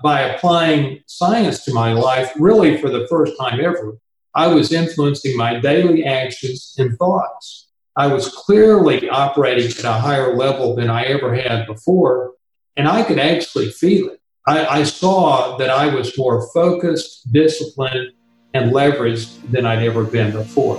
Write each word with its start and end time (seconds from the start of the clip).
by 0.00 0.20
applying 0.20 1.02
science 1.06 1.64
to 1.64 1.74
my 1.74 1.92
life, 1.92 2.32
really 2.38 2.78
for 2.78 2.88
the 2.88 3.06
first 3.08 3.32
time 3.38 3.58
ever, 3.60 3.98
I 4.32 4.46
was 4.46 4.72
influencing 4.72 5.36
my 5.36 5.58
daily 5.58 6.04
actions 6.04 6.76
and 6.78 6.96
thoughts. 6.96 7.68
I 7.96 8.06
was 8.06 8.28
clearly 8.28 9.08
operating 9.08 9.66
at 9.66 9.84
a 9.84 9.92
higher 9.94 10.36
level 10.36 10.76
than 10.76 10.88
I 10.88 11.02
ever 11.04 11.34
had 11.34 11.66
before, 11.66 12.34
and 12.76 12.86
I 12.86 13.02
could 13.02 13.18
actually 13.18 13.70
feel 13.70 14.10
it. 14.10 14.20
I, 14.46 14.66
I 14.66 14.82
saw 14.84 15.56
that 15.56 15.68
I 15.68 15.92
was 15.92 16.16
more 16.16 16.48
focused, 16.52 17.32
disciplined, 17.32 18.12
and 18.54 18.70
leveraged 18.70 19.50
than 19.50 19.66
I'd 19.66 19.82
ever 19.82 20.04
been 20.04 20.30
before. 20.30 20.78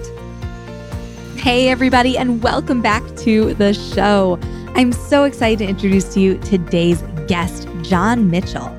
Hey, 1.41 1.69
everybody, 1.69 2.19
and 2.19 2.43
welcome 2.43 2.83
back 2.83 3.01
to 3.17 3.55
the 3.55 3.73
show. 3.73 4.37
I'm 4.75 4.91
so 4.91 5.23
excited 5.23 5.57
to 5.57 5.65
introduce 5.67 6.13
to 6.13 6.19
you 6.19 6.37
today's 6.37 7.01
guest, 7.27 7.67
John 7.81 8.29
Mitchell. 8.29 8.71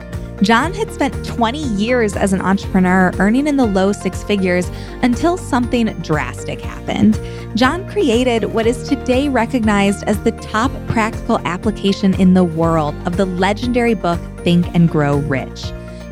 John 0.43 0.73
had 0.73 0.93
spent 0.93 1.27
20 1.27 1.59
years 1.59 2.15
as 2.15 2.33
an 2.33 2.41
entrepreneur, 2.41 3.11
earning 3.19 3.49
in 3.49 3.57
the 3.57 3.67
low 3.67 3.91
six 3.91 4.23
figures 4.23 4.71
until 5.03 5.37
something 5.37 5.87
drastic 6.03 6.61
happened. 6.61 7.21
John 7.57 7.91
created 7.91 8.45
what 8.45 8.69
is 8.69 8.89
today 8.89 9.29
recognized 9.29 10.05
as 10.05 10.23
the 10.23 10.31
top 10.31 10.71
practical 10.87 11.41
application 11.41 12.15
in 12.15 12.35
the 12.35 12.45
world 12.45 12.95
of 13.09 13.17
the 13.17 13.27
legendary 13.27 13.95
book 13.95 14.21
Think 14.45 14.73
and 14.73 14.89
Grow 14.89 15.17
Rich. 15.19 15.65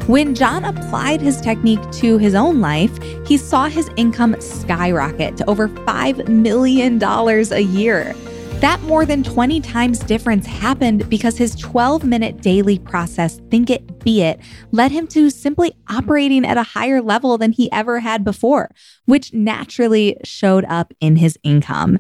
When 0.07 0.35
John 0.35 0.65
applied 0.65 1.21
his 1.21 1.41
technique 1.41 1.89
to 1.93 2.19
his 2.19 2.35
own 2.35 2.61
life, 2.61 2.99
he 3.27 3.37
saw 3.37 3.69
his 3.69 3.89
income 3.97 4.35
skyrocket 4.41 5.37
to 5.37 5.49
over 5.49 5.69
$5 5.69 6.29
million 6.29 7.01
a 7.03 7.61
year. 7.61 8.15
That 8.61 8.83
more 8.83 9.07
than 9.07 9.23
20 9.23 9.61
times 9.61 10.01
difference 10.01 10.47
happened 10.47 11.09
because 11.09 11.39
his 11.39 11.55
12 11.55 12.05
minute 12.05 12.43
daily 12.43 12.79
process, 12.79 13.41
Think 13.51 13.71
It, 13.71 14.05
Be 14.05 14.23
It, 14.23 14.41
led 14.73 14.91
him 14.91 15.07
to 15.09 15.31
simply 15.31 15.75
operating 15.89 16.45
at 16.45 16.59
a 16.59 16.63
higher 16.63 17.01
level 17.01 17.39
than 17.39 17.53
he 17.53 17.73
ever 17.73 18.01
had 18.01 18.25
before, 18.25 18.71
which 19.07 19.33
naturally 19.33 20.17
showed 20.25 20.65
up 20.67 20.93
in 21.01 21.17
his 21.17 21.39
income. 21.43 21.99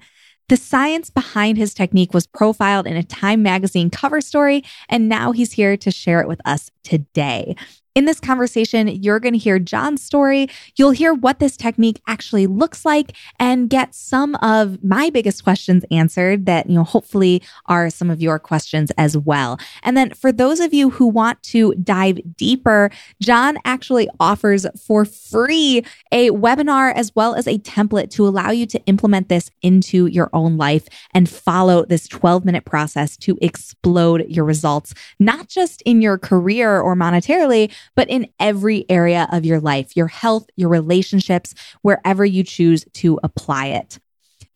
The 0.50 0.56
science 0.56 1.10
behind 1.10 1.58
his 1.58 1.72
technique 1.72 2.12
was 2.12 2.26
profiled 2.26 2.88
in 2.88 2.96
a 2.96 3.04
Time 3.04 3.40
magazine 3.40 3.88
cover 3.88 4.20
story, 4.20 4.64
and 4.88 5.08
now 5.08 5.30
he's 5.30 5.52
here 5.52 5.76
to 5.76 5.92
share 5.92 6.20
it 6.20 6.26
with 6.26 6.40
us 6.44 6.72
today. 6.82 7.54
In 7.96 8.04
this 8.04 8.20
conversation, 8.20 8.86
you're 8.86 9.18
going 9.18 9.32
to 9.32 9.38
hear 9.38 9.58
John's 9.58 10.00
story. 10.00 10.48
You'll 10.76 10.92
hear 10.92 11.12
what 11.12 11.40
this 11.40 11.56
technique 11.56 12.00
actually 12.06 12.46
looks 12.46 12.84
like 12.84 13.16
and 13.40 13.68
get 13.68 13.96
some 13.96 14.36
of 14.36 14.82
my 14.84 15.10
biggest 15.10 15.42
questions 15.42 15.84
answered 15.90 16.46
that, 16.46 16.68
you 16.70 16.76
know, 16.76 16.84
hopefully 16.84 17.42
are 17.66 17.90
some 17.90 18.08
of 18.08 18.22
your 18.22 18.38
questions 18.38 18.92
as 18.96 19.16
well. 19.16 19.58
And 19.82 19.96
then 19.96 20.14
for 20.14 20.30
those 20.30 20.60
of 20.60 20.72
you 20.72 20.90
who 20.90 21.08
want 21.08 21.42
to 21.44 21.74
dive 21.82 22.20
deeper, 22.36 22.92
John 23.20 23.58
actually 23.64 24.08
offers 24.20 24.66
for 24.86 25.04
free 25.04 25.84
a 26.12 26.30
webinar 26.30 26.94
as 26.94 27.12
well 27.16 27.34
as 27.34 27.48
a 27.48 27.58
template 27.58 28.10
to 28.10 28.24
allow 28.26 28.50
you 28.52 28.66
to 28.66 28.80
implement 28.86 29.28
this 29.28 29.50
into 29.62 30.06
your 30.06 30.30
own 30.32 30.56
life 30.56 30.86
and 31.12 31.28
follow 31.28 31.84
this 31.84 32.06
12 32.06 32.44
minute 32.44 32.64
process 32.64 33.16
to 33.16 33.36
explode 33.42 34.26
your 34.28 34.44
results, 34.44 34.94
not 35.18 35.48
just 35.48 35.82
in 35.82 36.00
your 36.00 36.18
career 36.18 36.80
or 36.80 36.94
monetarily, 36.94 37.68
but 37.94 38.08
in 38.08 38.28
every 38.38 38.84
area 38.88 39.28
of 39.32 39.44
your 39.44 39.60
life, 39.60 39.96
your 39.96 40.08
health, 40.08 40.46
your 40.56 40.68
relationships, 40.68 41.54
wherever 41.82 42.24
you 42.24 42.42
choose 42.42 42.84
to 42.94 43.18
apply 43.22 43.66
it. 43.66 43.98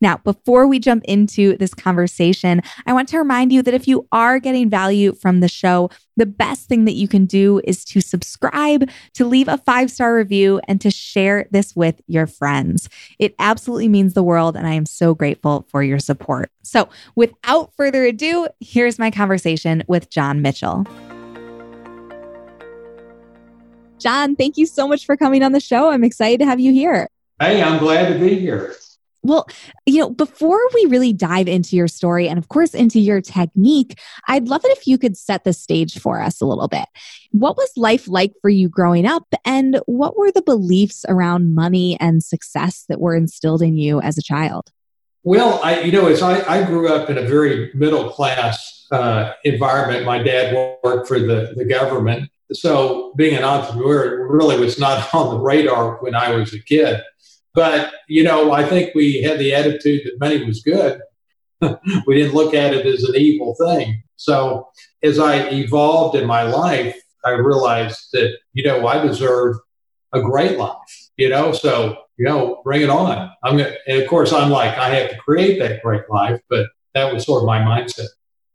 Now, 0.01 0.17
before 0.17 0.67
we 0.67 0.79
jump 0.79 1.03
into 1.05 1.57
this 1.57 1.73
conversation, 1.73 2.61
I 2.85 2.93
want 2.93 3.07
to 3.09 3.17
remind 3.17 3.53
you 3.53 3.61
that 3.61 3.73
if 3.73 3.87
you 3.87 4.07
are 4.11 4.39
getting 4.39 4.69
value 4.69 5.13
from 5.13 5.39
the 5.39 5.47
show, 5.47 5.89
the 6.17 6.25
best 6.25 6.67
thing 6.67 6.85
that 6.85 6.93
you 6.93 7.07
can 7.07 7.25
do 7.25 7.61
is 7.63 7.83
to 7.85 8.01
subscribe, 8.01 8.89
to 9.13 9.25
leave 9.25 9.47
a 9.47 9.57
five 9.57 9.89
star 9.89 10.15
review, 10.15 10.59
and 10.67 10.81
to 10.81 10.91
share 10.91 11.47
this 11.51 11.75
with 11.75 12.01
your 12.07 12.27
friends. 12.27 12.89
It 13.19 13.35
absolutely 13.39 13.87
means 13.87 14.13
the 14.13 14.23
world, 14.23 14.55
and 14.55 14.67
I 14.67 14.73
am 14.73 14.85
so 14.85 15.13
grateful 15.15 15.65
for 15.69 15.81
your 15.81 15.99
support. 15.99 16.51
So, 16.61 16.89
without 17.15 17.73
further 17.75 18.03
ado, 18.05 18.47
here's 18.59 18.99
my 18.99 19.11
conversation 19.11 19.83
with 19.87 20.09
John 20.09 20.41
Mitchell. 20.41 20.85
John, 24.05 24.35
thank 24.35 24.55
you 24.55 24.67
so 24.67 24.87
much 24.87 25.03
for 25.03 25.17
coming 25.17 25.41
on 25.41 25.51
the 25.51 25.59
show. 25.59 25.89
I'm 25.89 26.03
excited 26.03 26.39
to 26.41 26.45
have 26.45 26.59
you 26.59 26.71
here. 26.71 27.09
Hey, 27.39 27.63
I'm 27.63 27.79
glad 27.79 28.13
to 28.13 28.19
be 28.19 28.37
here. 28.37 28.75
Well, 29.23 29.47
you 29.87 29.97
know, 29.97 30.11
before 30.11 30.59
we 30.75 30.85
really 30.85 31.11
dive 31.11 31.47
into 31.47 31.75
your 31.75 31.87
story 31.87 32.29
and, 32.29 32.37
of 32.37 32.47
course, 32.47 32.75
into 32.75 32.99
your 32.99 33.19
technique, 33.19 33.97
I'd 34.27 34.47
love 34.47 34.63
it 34.63 34.77
if 34.77 34.85
you 34.85 34.99
could 34.99 35.17
set 35.17 35.43
the 35.43 35.53
stage 35.53 35.97
for 35.97 36.21
us 36.21 36.39
a 36.39 36.45
little 36.45 36.67
bit. 36.67 36.85
What 37.31 37.57
was 37.57 37.71
life 37.75 38.07
like 38.07 38.33
for 38.43 38.49
you 38.49 38.69
growing 38.69 39.07
up, 39.07 39.25
and 39.43 39.79
what 39.87 40.15
were 40.15 40.31
the 40.31 40.43
beliefs 40.43 41.03
around 41.09 41.55
money 41.55 41.99
and 41.99 42.23
success 42.23 42.85
that 42.87 43.01
were 43.01 43.15
instilled 43.15 43.63
in 43.63 43.75
you 43.75 44.01
as 44.01 44.19
a 44.19 44.21
child? 44.21 44.69
Well, 45.23 45.59
I, 45.63 45.81
you 45.81 45.91
know, 45.91 46.05
as 46.05 46.21
I, 46.21 46.47
I 46.47 46.63
grew 46.63 46.93
up 46.93 47.09
in 47.09 47.17
a 47.17 47.23
very 47.23 47.71
middle 47.73 48.11
class 48.11 48.85
uh, 48.91 49.33
environment, 49.43 50.05
my 50.05 50.21
dad 50.21 50.53
worked 50.83 51.07
for 51.07 51.17
the, 51.17 51.55
the 51.57 51.65
government 51.65 52.29
so 52.53 53.13
being 53.15 53.35
an 53.35 53.43
entrepreneur 53.43 54.27
really 54.27 54.59
was 54.59 54.79
not 54.79 55.13
on 55.13 55.35
the 55.35 55.39
radar 55.39 55.97
when 55.97 56.15
I 56.15 56.35
was 56.35 56.53
a 56.53 56.59
kid. 56.59 57.01
But, 57.53 57.93
you 58.07 58.23
know, 58.23 58.51
I 58.51 58.65
think 58.65 58.93
we 58.93 59.21
had 59.21 59.39
the 59.39 59.53
attitude 59.53 60.01
that 60.05 60.19
money 60.19 60.43
was 60.43 60.61
good. 60.61 60.99
we 61.61 62.15
didn't 62.15 62.35
look 62.35 62.53
at 62.53 62.73
it 62.73 62.85
as 62.85 63.03
an 63.05 63.15
evil 63.15 63.55
thing. 63.55 64.03
So 64.17 64.67
as 65.01 65.19
I 65.19 65.49
evolved 65.49 66.17
in 66.17 66.27
my 66.27 66.43
life, 66.43 66.95
I 67.23 67.31
realized 67.31 68.09
that, 68.13 68.37
you 68.53 68.63
know, 68.63 68.85
I 68.87 69.01
deserve 69.01 69.55
a 70.13 70.21
great 70.21 70.57
life, 70.57 71.09
you 71.17 71.29
know, 71.29 71.51
so, 71.51 71.97
you 72.17 72.25
know, 72.25 72.61
bring 72.63 72.81
it 72.81 72.89
on. 72.89 73.31
I'm 73.43 73.57
gonna, 73.57 73.73
and 73.87 74.01
of 74.01 74.07
course, 74.07 74.31
I'm 74.31 74.49
like, 74.49 74.77
I 74.77 74.89
have 74.89 75.09
to 75.11 75.17
create 75.17 75.59
that 75.59 75.81
great 75.81 76.09
life, 76.09 76.39
but 76.49 76.67
that 76.93 77.13
was 77.13 77.25
sort 77.25 77.43
of 77.43 77.47
my 77.47 77.59
mindset. 77.59 78.07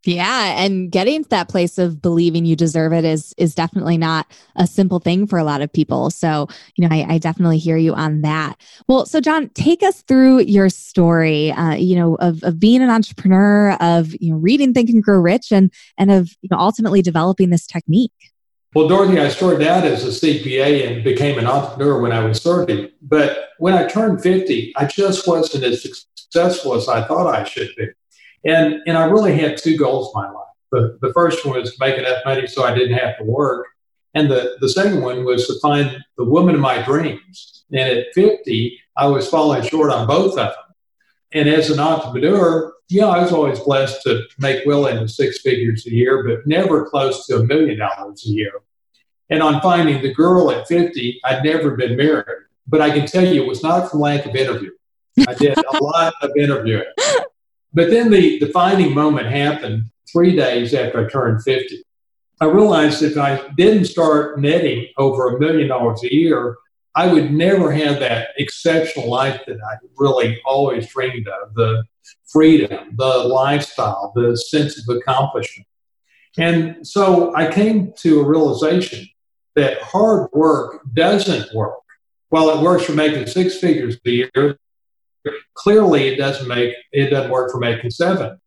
Yeah, 0.05 0.63
and 0.65 0.91
getting 0.91 1.25
to 1.25 1.29
that 1.29 1.51
place 1.51 1.77
of 1.77 2.01
believing 2.01 2.47
you 2.47 2.57
deserve 2.57 2.95
it 2.95 3.05
is 3.05 3.35
is 3.37 3.55
definitely 3.55 3.99
not 3.99 4.27
a 4.57 4.67
simple 4.67 4.99
thing 4.99 5.27
for 5.27 5.39
a 5.39 5.45
lot 5.45 5.61
of 5.61 5.71
people. 5.71 6.09
So, 6.09 6.49
you 6.77 6.89
know, 6.89 6.95
I, 6.95 7.05
I 7.15 7.19
definitely 7.19 7.59
hear 7.59 7.77
you 7.77 7.93
on 7.93 8.23
that. 8.23 8.59
Well, 8.89 9.05
so 9.05 9.21
John, 9.21 9.51
take 9.51 9.83
us 9.83 10.01
through 10.03 10.41
your 10.41 10.71
story. 10.71 11.53
Uh, 11.53 11.75
you 11.75 11.97
know, 11.97 12.15
of 12.15 12.43
of 12.45 12.59
being 12.59 12.83
an 12.83 12.89
entrepreneur, 12.89 13.77
of 13.81 14.15
you 14.21 14.33
know, 14.33 14.39
reading 14.39 14.73
Think 14.73 14.89
and 14.89 15.03
Grow 15.03 15.19
Rich, 15.19 15.53
and 15.53 15.71
and 15.99 16.11
of 16.11 16.31
you 16.41 16.49
know, 16.51 16.59
ultimately 16.59 17.03
developing 17.03 17.51
this 17.51 17.67
technique. 17.67 18.13
Well, 18.75 18.89
Dorothy, 18.89 19.19
I 19.19 19.29
started 19.29 19.67
out 19.67 19.85
as 19.85 20.05
a 20.05 20.27
CPA 20.27 20.87
and 20.87 21.05
became 21.05 21.39
an 21.39 21.47
entrepreneur 21.47 22.01
when 22.01 22.13
I 22.13 22.25
was 22.25 22.41
30. 22.41 22.93
But 23.03 23.51
when 23.59 23.75
I 23.75 23.87
turned 23.89 24.23
50, 24.23 24.73
I 24.77 24.85
just 24.87 25.27
wasn't 25.27 25.65
as 25.65 25.83
successful 25.83 26.75
as 26.75 26.89
I 26.89 27.03
thought 27.03 27.27
I 27.27 27.43
should 27.45 27.75
be. 27.77 27.89
And, 28.45 28.81
and 28.87 28.97
I 28.97 29.05
really 29.05 29.37
had 29.37 29.59
two 29.59 29.77
goals 29.77 30.13
in 30.15 30.23
my 30.23 30.31
life. 30.31 30.47
The, 30.73 30.99
the 31.01 31.13
first 31.13 31.45
one 31.45 31.61
was 31.61 31.73
to 31.73 31.77
make 31.81 31.99
enough 31.99 32.25
money 32.25 32.47
so 32.47 32.65
I 32.65 32.75
didn't 32.75 32.97
have 32.97 33.19
to 33.19 33.25
work. 33.25 33.67
And 34.15 34.31
the, 34.31 34.57
the 34.61 34.69
second 34.69 35.03
one 35.03 35.25
was 35.25 35.47
to 35.47 35.59
find 35.61 35.99
the 36.17 36.25
woman 36.25 36.55
of 36.55 36.61
my 36.61 36.83
dreams. 36.83 37.65
And 37.73 37.89
at 37.89 38.07
50, 38.15 38.81
I 38.97 39.07
was 39.07 39.29
falling 39.29 39.63
short 39.63 39.91
on 39.93 40.07
both 40.07 40.33
of 40.33 40.37
them. 40.37 40.55
And 41.33 41.49
as 41.49 41.71
an 41.71 41.79
entrepreneur, 41.79 42.73
yeah, 42.89 43.07
I 43.07 43.23
was 43.23 43.33
always 43.33 43.61
blessed 43.61 44.03
to 44.03 44.23
make 44.39 44.67
well 44.67 44.87
into 44.87 45.07
six 45.09 45.41
figures 45.41 45.87
a 45.87 45.91
year, 45.91 46.25
but 46.25 46.47
never 46.47 46.89
close 46.89 47.27
to 47.27 47.37
a 47.37 47.45
million 47.45 47.79
dollars 47.79 48.25
a 48.27 48.31
year. 48.31 48.53
And 49.29 49.43
on 49.43 49.61
finding 49.61 50.03
the 50.03 50.13
girl 50.13 50.51
at 50.51 50.67
50, 50.67 51.21
I'd 51.25 51.45
never 51.45 51.77
been 51.77 51.97
married. 51.97 52.27
But 52.67 52.81
I 52.81 52.91
can 52.91 53.07
tell 53.07 53.25
you 53.25 53.43
it 53.43 53.49
was 53.49 53.63
not 53.63 53.91
from 53.91 54.01
lack 54.01 54.27
of 54.27 54.35
interview. 54.35 54.71
I 55.29 55.35
did 55.35 55.57
a 55.57 55.83
lot 55.85 56.15
of 56.21 56.31
interviewing. 56.37 56.85
But 57.73 57.91
then 57.91 58.11
the 58.11 58.39
defining 58.39 58.95
moment 58.95 59.29
happened 59.29 59.85
three 60.11 60.35
days 60.35 60.75
after 60.75 61.07
I 61.07 61.11
turned 61.11 61.43
50. 61.43 61.83
I 62.41 62.47
realized 62.47 63.03
if 63.03 63.17
I 63.17 63.49
didn't 63.57 63.85
start 63.85 64.41
netting 64.41 64.89
over 64.97 65.37
a 65.37 65.39
million 65.39 65.69
dollars 65.69 66.03
a 66.03 66.13
year, 66.13 66.57
I 66.95 67.13
would 67.13 67.33
never 67.33 67.71
have 67.71 68.01
that 68.01 68.29
exceptional 68.39 69.09
life 69.09 69.43
that 69.47 69.59
I 69.63 69.77
really 69.97 70.41
always 70.45 70.89
dreamed 70.89 71.29
of 71.29 71.55
the 71.55 71.85
freedom, 72.27 72.97
the 72.97 73.19
lifestyle, 73.19 74.13
the 74.15 74.37
sense 74.37 74.79
of 74.79 74.97
accomplishment. 74.97 75.67
And 76.39 76.87
so 76.87 77.35
I 77.37 77.51
came 77.51 77.93
to 77.99 78.21
a 78.21 78.25
realization 78.25 79.09
that 79.55 79.83
hard 79.83 80.31
work 80.33 80.81
doesn't 80.95 81.55
work. 81.55 81.75
While 82.31 82.51
it 82.51 82.63
works 82.63 82.85
for 82.85 82.93
making 82.93 83.27
six 83.27 83.59
figures 83.59 83.99
a 84.07 84.11
year, 84.11 84.59
clearly 85.55 86.09
it 86.09 86.17
doesn't 86.17 86.49
make 86.49 86.75
it 86.93 87.11
doesn't 87.11 87.31
work 87.31 87.51
for 87.51 87.59
making 87.59 87.91
seven. 87.91 88.39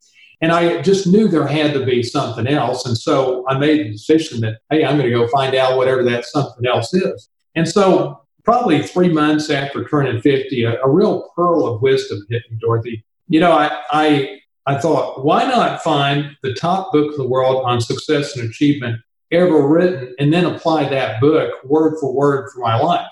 And 0.42 0.52
I 0.52 0.82
just 0.82 1.08
knew 1.08 1.30
there 1.30 1.48
had 1.48 1.74
to 1.74 1.86
be 1.86 2.04
something 2.04 2.48
else. 2.48 2.86
And 2.86 2.98
so 2.98 3.46
I 3.48 3.58
made 3.58 3.86
the 3.86 3.92
decision 3.92 4.42
that, 4.42 4.58
hey, 4.70 4.84
I'm 4.84 4.98
going 4.98 5.10
to 5.10 5.18
go 5.18 5.26
find 5.30 5.56
out 5.56 5.78
whatever 5.78 6.04
that 6.04 6.26
something 6.26 6.68
else 6.68 6.94
is. 6.94 7.30
And 7.56 7.68
so 7.68 8.22
probably 8.44 8.84
three 8.84 9.08
months 9.08 9.50
after 9.50 9.88
turning 9.88 10.20
50, 10.22 10.66
a, 10.66 10.82
a 10.82 10.90
real 10.90 11.30
pearl 11.34 11.66
of 11.66 11.82
wisdom 11.82 12.26
hit 12.30 12.44
me, 12.52 12.58
Dorothy. 12.60 13.06
You 13.30 13.40
know, 13.40 13.54
I, 13.54 13.80
I, 13.92 14.40
I 14.66 14.78
thought, 14.80 15.24
why 15.24 15.46
not 15.46 15.82
find 15.82 16.36
the 16.44 16.54
top 16.54 16.92
book 16.92 17.14
in 17.14 17.18
the 17.18 17.30
world 17.30 17.64
on 17.66 17.80
success 17.80 18.36
and 18.36 18.50
achievement 18.50 19.00
ever 19.32 19.66
written 19.66 20.14
and 20.20 20.34
then 20.34 20.46
apply 20.46 20.90
that 20.90 21.22
book 21.22 21.54
word 21.64 21.98
for 22.02 22.14
word 22.14 22.50
for 22.54 22.60
my 22.60 22.78
life? 22.78 23.08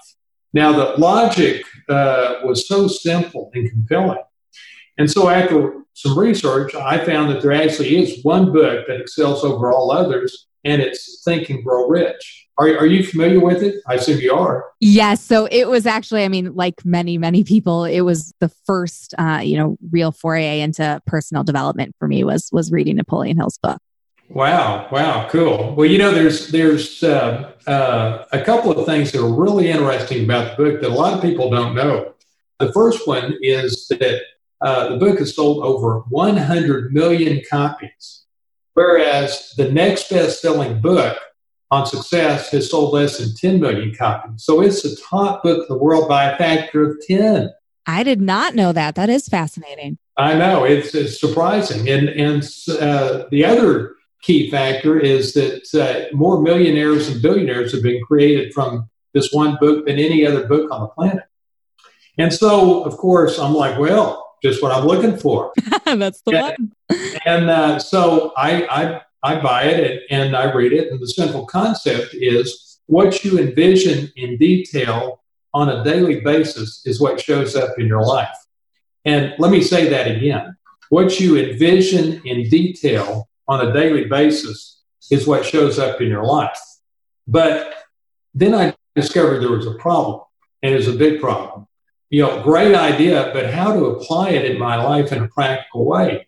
Now, 0.53 0.73
the 0.73 0.99
logic 0.99 1.63
uh, 1.89 2.39
was 2.43 2.67
so 2.67 2.87
simple 2.87 3.51
and 3.53 3.69
compelling. 3.69 4.23
And 4.97 5.09
so, 5.09 5.29
after 5.29 5.73
some 5.93 6.17
research, 6.17 6.75
I 6.75 7.03
found 7.03 7.31
that 7.31 7.41
there 7.41 7.51
actually 7.51 7.97
is 7.97 8.23
one 8.23 8.51
book 8.51 8.87
that 8.87 8.99
excels 8.99 9.43
over 9.43 9.71
all 9.71 9.91
others, 9.91 10.47
and 10.63 10.81
it's 10.81 11.23
Think 11.23 11.49
and 11.49 11.63
Grow 11.63 11.87
Rich. 11.87 12.49
Are, 12.57 12.67
are 12.77 12.85
you 12.85 13.03
familiar 13.03 13.39
with 13.39 13.63
it? 13.63 13.75
I 13.87 13.95
assume 13.95 14.19
you 14.19 14.33
are. 14.33 14.65
Yes. 14.79 15.23
So 15.23 15.47
it 15.49 15.67
was 15.67 15.87
actually, 15.87 16.23
I 16.23 16.27
mean, 16.27 16.53
like 16.53 16.85
many, 16.85 17.17
many 17.17 17.43
people, 17.43 17.85
it 17.85 18.01
was 18.01 18.33
the 18.39 18.49
first, 18.49 19.15
uh, 19.17 19.39
you 19.43 19.57
know, 19.57 19.77
real 19.89 20.11
foray 20.11 20.59
into 20.59 21.01
personal 21.07 21.43
development 21.43 21.95
for 21.97 22.07
me 22.07 22.23
was 22.23 22.49
was 22.51 22.71
reading 22.71 22.97
Napoleon 22.97 23.37
Hill's 23.37 23.57
book. 23.57 23.81
Wow! 24.33 24.87
Wow! 24.91 25.27
Cool. 25.29 25.75
Well, 25.75 25.85
you 25.85 25.97
know, 25.97 26.11
there's 26.11 26.47
there's 26.51 27.03
uh, 27.03 27.51
uh, 27.67 28.25
a 28.31 28.41
couple 28.41 28.71
of 28.71 28.85
things 28.85 29.11
that 29.11 29.21
are 29.21 29.33
really 29.33 29.69
interesting 29.69 30.23
about 30.23 30.55
the 30.55 30.63
book 30.63 30.81
that 30.81 30.89
a 30.89 30.93
lot 30.93 31.13
of 31.13 31.21
people 31.21 31.49
don't 31.49 31.75
know. 31.75 32.13
The 32.59 32.71
first 32.71 33.05
one 33.05 33.37
is 33.41 33.87
that 33.89 34.21
uh, 34.61 34.89
the 34.89 34.97
book 34.97 35.19
has 35.19 35.35
sold 35.35 35.65
over 35.65 35.99
100 36.09 36.93
million 36.93 37.41
copies, 37.49 38.23
whereas 38.73 39.53
the 39.57 39.69
next 39.69 40.09
best-selling 40.09 40.79
book 40.79 41.17
on 41.69 41.85
success 41.85 42.51
has 42.51 42.69
sold 42.69 42.93
less 42.93 43.17
than 43.17 43.35
10 43.35 43.59
million 43.59 43.93
copies. 43.93 44.45
So 44.45 44.61
it's 44.61 44.83
the 44.83 44.95
top 45.09 45.43
book 45.43 45.65
in 45.67 45.75
the 45.75 45.81
world 45.81 46.07
by 46.07 46.31
a 46.31 46.37
factor 46.37 46.89
of 46.89 47.01
10. 47.05 47.49
I 47.85 48.03
did 48.03 48.21
not 48.21 48.55
know 48.55 48.71
that. 48.71 48.95
That 48.95 49.09
is 49.09 49.27
fascinating. 49.27 49.97
I 50.15 50.35
know 50.35 50.63
it's, 50.63 50.95
it's 50.95 51.19
surprising, 51.19 51.89
and 51.89 52.07
and 52.07 52.43
uh, 52.79 53.25
the 53.29 53.43
other 53.43 53.95
key 54.21 54.49
factor 54.51 54.99
is 54.99 55.33
that 55.33 55.67
uh, 55.73 56.15
more 56.15 56.41
millionaires 56.41 57.09
and 57.09 57.21
billionaires 57.21 57.73
have 57.73 57.83
been 57.83 58.01
created 58.03 58.53
from 58.53 58.89
this 59.13 59.31
one 59.31 59.57
book 59.59 59.85
than 59.85 59.99
any 59.99 60.25
other 60.25 60.47
book 60.47 60.71
on 60.71 60.81
the 60.81 60.87
planet. 60.87 61.23
And 62.17 62.33
so, 62.33 62.83
of 62.83 62.97
course, 62.97 63.39
I'm 63.39 63.53
like, 63.53 63.79
well, 63.79 64.35
just 64.43 64.61
what 64.61 64.71
I'm 64.71 64.85
looking 64.85 65.17
for. 65.17 65.53
That's 65.85 66.21
the 66.21 66.55
and, 66.57 66.71
one. 66.87 66.99
and 67.25 67.49
uh, 67.49 67.79
so 67.79 68.33
I, 68.37 68.65
I 68.65 69.01
I 69.23 69.39
buy 69.39 69.63
it 69.63 70.03
and, 70.09 70.23
and 70.23 70.35
I 70.35 70.51
read 70.51 70.73
it. 70.73 70.91
And 70.91 70.99
the 70.99 71.07
central 71.07 71.45
concept 71.45 72.13
is 72.13 72.79
what 72.87 73.23
you 73.23 73.39
envision 73.39 74.11
in 74.15 74.37
detail 74.37 75.21
on 75.53 75.69
a 75.69 75.83
daily 75.83 76.21
basis 76.21 76.81
is 76.85 76.99
what 76.99 77.21
shows 77.21 77.55
up 77.55 77.77
in 77.77 77.87
your 77.87 78.03
life. 78.03 78.35
And 79.05 79.33
let 79.37 79.51
me 79.51 79.61
say 79.61 79.89
that 79.89 80.09
again. 80.09 80.55
What 80.89 81.19
you 81.19 81.37
envision 81.37 82.21
in 82.25 82.49
detail 82.49 83.29
on 83.47 83.67
a 83.67 83.73
daily 83.73 84.05
basis 84.05 84.81
is 85.09 85.27
what 85.27 85.45
shows 85.45 85.79
up 85.79 86.01
in 86.01 86.07
your 86.07 86.23
life. 86.23 86.59
But 87.27 87.73
then 88.33 88.53
I 88.53 88.73
discovered 88.95 89.39
there 89.39 89.51
was 89.51 89.67
a 89.67 89.75
problem, 89.75 90.21
and 90.63 90.73
it's 90.73 90.87
a 90.87 90.93
big 90.93 91.19
problem. 91.19 91.67
You 92.09 92.23
know, 92.23 92.43
great 92.43 92.75
idea, 92.75 93.31
but 93.33 93.53
how 93.53 93.73
to 93.73 93.85
apply 93.85 94.29
it 94.29 94.49
in 94.49 94.59
my 94.59 94.81
life 94.81 95.11
in 95.11 95.23
a 95.23 95.27
practical 95.27 95.85
way. 95.85 96.27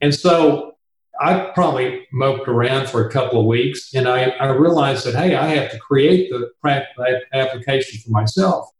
And 0.00 0.14
so 0.14 0.76
I 1.20 1.50
probably 1.54 2.06
moped 2.12 2.46
around 2.46 2.88
for 2.88 3.06
a 3.06 3.10
couple 3.10 3.40
of 3.40 3.46
weeks 3.46 3.92
and 3.94 4.08
I, 4.08 4.26
I 4.40 4.46
realized 4.50 5.04
that, 5.06 5.16
hey, 5.16 5.34
I 5.34 5.48
have 5.48 5.72
to 5.72 5.78
create 5.78 6.30
the 6.30 6.50
practical 6.60 7.04
application 7.32 8.00
for 8.00 8.10
myself. 8.10 8.70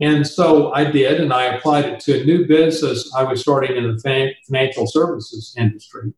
And 0.00 0.26
so 0.26 0.72
I 0.72 0.90
did, 0.90 1.20
and 1.20 1.32
I 1.32 1.44
applied 1.44 1.84
it 1.84 2.00
to 2.00 2.20
a 2.20 2.24
new 2.24 2.46
business 2.46 3.12
I 3.14 3.22
was 3.22 3.42
starting 3.42 3.76
in 3.76 3.96
the 3.96 4.32
financial 4.48 4.86
services 4.86 5.54
industry. 5.58 6.14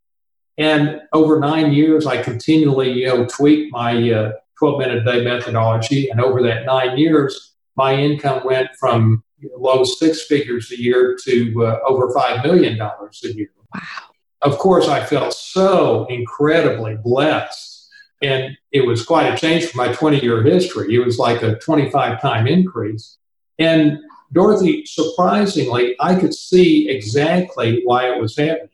And 0.57 1.01
over 1.13 1.39
nine 1.39 1.73
years, 1.73 2.05
I 2.05 2.21
continually, 2.21 2.91
you 2.91 3.07
know, 3.07 3.25
tweaked 3.25 3.71
my 3.71 4.11
uh, 4.11 4.31
12 4.59 4.79
minute 4.79 5.05
day 5.05 5.23
methodology. 5.23 6.09
And 6.09 6.21
over 6.21 6.41
that 6.43 6.65
nine 6.65 6.97
years, 6.97 7.53
my 7.75 7.95
income 7.95 8.45
went 8.45 8.69
from 8.79 9.23
low 9.57 9.83
six 9.83 10.23
figures 10.23 10.71
a 10.71 10.79
year 10.79 11.17
to 11.23 11.65
uh, 11.65 11.79
over 11.85 12.13
$5 12.13 12.43
million 12.43 12.79
a 12.79 13.27
year. 13.29 13.49
Wow 13.73 13.81
of 14.43 14.57
course, 14.57 14.87
I 14.87 15.03
felt 15.03 15.33
so 15.33 16.05
incredibly 16.09 16.95
blessed. 16.95 17.89
And 18.21 18.57
it 18.71 18.85
was 18.85 19.03
quite 19.05 19.33
a 19.33 19.37
change 19.37 19.65
from 19.65 19.85
my 19.85 19.93
20 19.93 20.21
year 20.21 20.43
history. 20.43 20.95
It 20.95 21.05
was 21.05 21.17
like 21.17 21.41
a 21.41 21.55
25 21.55 22.21
time 22.21 22.47
increase. 22.47 23.17
And 23.57 23.99
Dorothy, 24.31 24.85
surprisingly, 24.85 25.95
I 25.99 26.15
could 26.15 26.33
see 26.33 26.89
exactly 26.89 27.81
why 27.83 28.13
it 28.13 28.19
was 28.19 28.37
happening. 28.37 28.69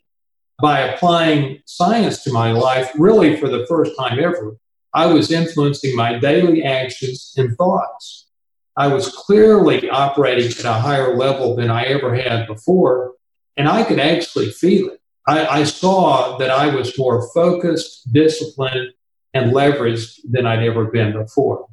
By 0.61 0.79
applying 0.81 1.61
science 1.65 2.23
to 2.23 2.33
my 2.33 2.51
life, 2.51 2.91
really 2.95 3.37
for 3.37 3.47
the 3.47 3.65
first 3.67 3.93
time 3.97 4.19
ever, 4.19 4.57
I 4.93 5.05
was 5.05 5.31
influencing 5.31 5.95
my 5.95 6.19
daily 6.19 6.63
actions 6.63 7.33
and 7.37 7.55
thoughts. 7.55 8.27
I 8.75 8.87
was 8.87 9.09
clearly 9.09 9.89
operating 9.89 10.47
at 10.47 10.65
a 10.65 10.73
higher 10.73 11.15
level 11.15 11.55
than 11.55 11.69
I 11.69 11.83
ever 11.83 12.15
had 12.15 12.47
before, 12.47 13.13
and 13.55 13.69
I 13.69 13.83
could 13.83 13.99
actually 13.99 14.51
feel 14.51 14.89
it. 14.89 15.01
I, 15.27 15.45
I 15.45 15.63
saw 15.63 16.37
that 16.37 16.49
I 16.49 16.73
was 16.73 16.97
more 16.97 17.29
focused, 17.33 18.11
disciplined, 18.11 18.93
and 19.33 19.51
leveraged 19.51 20.19
than 20.29 20.45
I'd 20.45 20.63
ever 20.63 20.85
been 20.85 21.13
before. 21.13 21.67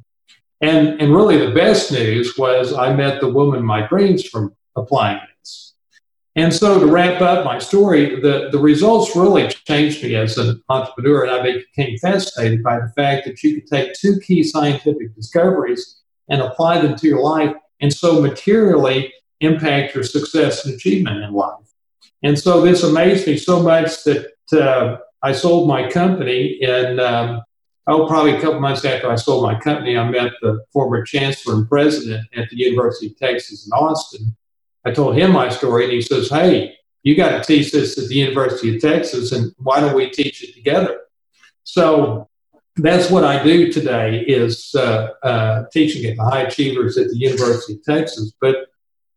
And, 0.61 1.01
and 1.01 1.13
really, 1.13 1.37
the 1.37 1.53
best 1.53 1.91
news 1.91 2.37
was 2.37 2.73
I 2.73 2.93
met 2.93 3.21
the 3.21 3.29
woman 3.29 3.63
my 3.63 3.87
dreams 3.87 4.27
from 4.27 4.55
applying 4.75 5.19
this. 5.19 5.36
And 6.37 6.53
so, 6.53 6.79
to 6.79 6.85
wrap 6.85 7.19
up 7.19 7.43
my 7.43 7.57
story, 7.57 8.21
the, 8.21 8.49
the 8.51 8.59
results 8.59 9.15
really 9.15 9.47
changed 9.47 10.03
me 10.03 10.15
as 10.15 10.37
an 10.37 10.61
entrepreneur, 10.69 11.23
and 11.23 11.31
I 11.31 11.41
became 11.41 11.97
fascinated 11.97 12.61
by 12.61 12.79
the 12.79 12.93
fact 12.95 13.25
that 13.25 13.41
you 13.41 13.55
could 13.55 13.67
take 13.67 13.93
two 13.93 14.19
key 14.19 14.43
scientific 14.43 15.15
discoveries 15.15 15.99
and 16.29 16.41
apply 16.41 16.79
them 16.81 16.95
to 16.95 17.07
your 17.07 17.21
life, 17.21 17.55
and 17.81 17.91
so 17.91 18.21
materially 18.21 19.11
impact 19.39 19.95
your 19.95 20.03
success 20.03 20.63
and 20.63 20.75
achievement 20.75 21.23
in 21.23 21.33
life. 21.33 21.73
And 22.21 22.37
so 22.37 22.61
this 22.61 22.83
amazed 22.83 23.25
me 23.25 23.37
so 23.37 23.61
much 23.61 24.03
that 24.03 24.27
uh, 24.53 24.97
I 25.23 25.31
sold 25.31 25.67
my 25.67 25.89
company. 25.89 26.59
And 26.61 26.99
um, 26.99 27.41
oh, 27.87 28.07
probably 28.07 28.35
a 28.35 28.41
couple 28.41 28.59
months 28.59 28.85
after 28.85 29.09
I 29.09 29.15
sold 29.15 29.43
my 29.43 29.59
company, 29.59 29.97
I 29.97 30.09
met 30.09 30.33
the 30.41 30.63
former 30.71 31.03
chancellor 31.03 31.55
and 31.55 31.67
president 31.67 32.27
at 32.35 32.49
the 32.49 32.57
University 32.57 33.07
of 33.07 33.17
Texas 33.17 33.65
in 33.65 33.71
Austin. 33.71 34.35
I 34.87 34.91
told 34.91 35.17
him 35.17 35.31
my 35.31 35.49
story, 35.49 35.83
and 35.85 35.93
he 35.93 36.01
says, 36.01 36.29
"Hey, 36.29 36.77
you 37.03 37.15
got 37.15 37.31
to 37.31 37.43
teach 37.43 37.71
this 37.71 37.97
at 37.97 38.07
the 38.07 38.15
University 38.15 38.75
of 38.75 38.81
Texas, 38.81 39.31
and 39.31 39.53
why 39.57 39.79
don't 39.79 39.95
we 39.95 40.09
teach 40.09 40.43
it 40.43 40.53
together?" 40.53 40.99
So 41.63 42.29
that's 42.77 43.09
what 43.09 43.23
I 43.23 43.43
do 43.43 43.71
today 43.71 44.19
is 44.21 44.73
uh, 44.75 45.09
uh, 45.23 45.63
teaching 45.73 46.09
at 46.09 46.17
the 46.17 46.23
high 46.23 46.41
achievers 46.41 46.97
at 46.97 47.09
the 47.09 47.17
University 47.17 47.73
of 47.73 47.83
Texas. 47.83 48.33
But 48.39 48.67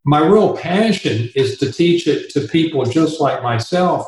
my 0.04 0.20
real 0.24 0.56
passion 0.56 1.30
is 1.36 1.58
to 1.58 1.70
teach 1.70 2.06
it 2.06 2.30
to 2.30 2.48
people 2.48 2.84
just 2.84 3.20
like 3.20 3.42
myself, 3.42 4.06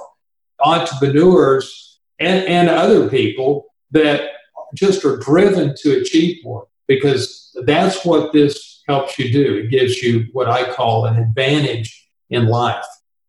entrepreneurs 0.64 2.00
and, 2.19 2.47
and 2.47 2.69
other 2.69 3.09
people 3.09 3.66
that 3.90 4.31
just 4.75 5.04
are 5.04 5.19
driven 5.19 5.75
to 5.83 5.99
achieve 6.00 6.42
more 6.45 6.66
because 6.88 7.54
that's 7.66 8.04
what 8.04 8.33
this 8.33 8.72
helps 8.89 9.19
you 9.19 9.33
do. 9.33 9.57
It 9.57 9.71
gives 9.71 10.03
you 10.03 10.27
what 10.33 10.49
I 10.49 10.73
call 10.73 11.07
an 11.07 11.17
advantage 11.17 12.09
in 12.31 12.47
life. 12.47 12.85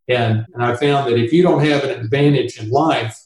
And, 0.08 0.44
and 0.52 0.62
I 0.62 0.76
found 0.76 1.08
that 1.08 1.18
if 1.18 1.32
you 1.32 1.42
don't 1.42 1.64
have 1.64 1.84
an 1.84 1.90
advantage 1.90 2.58
in 2.58 2.70
life, 2.70 3.18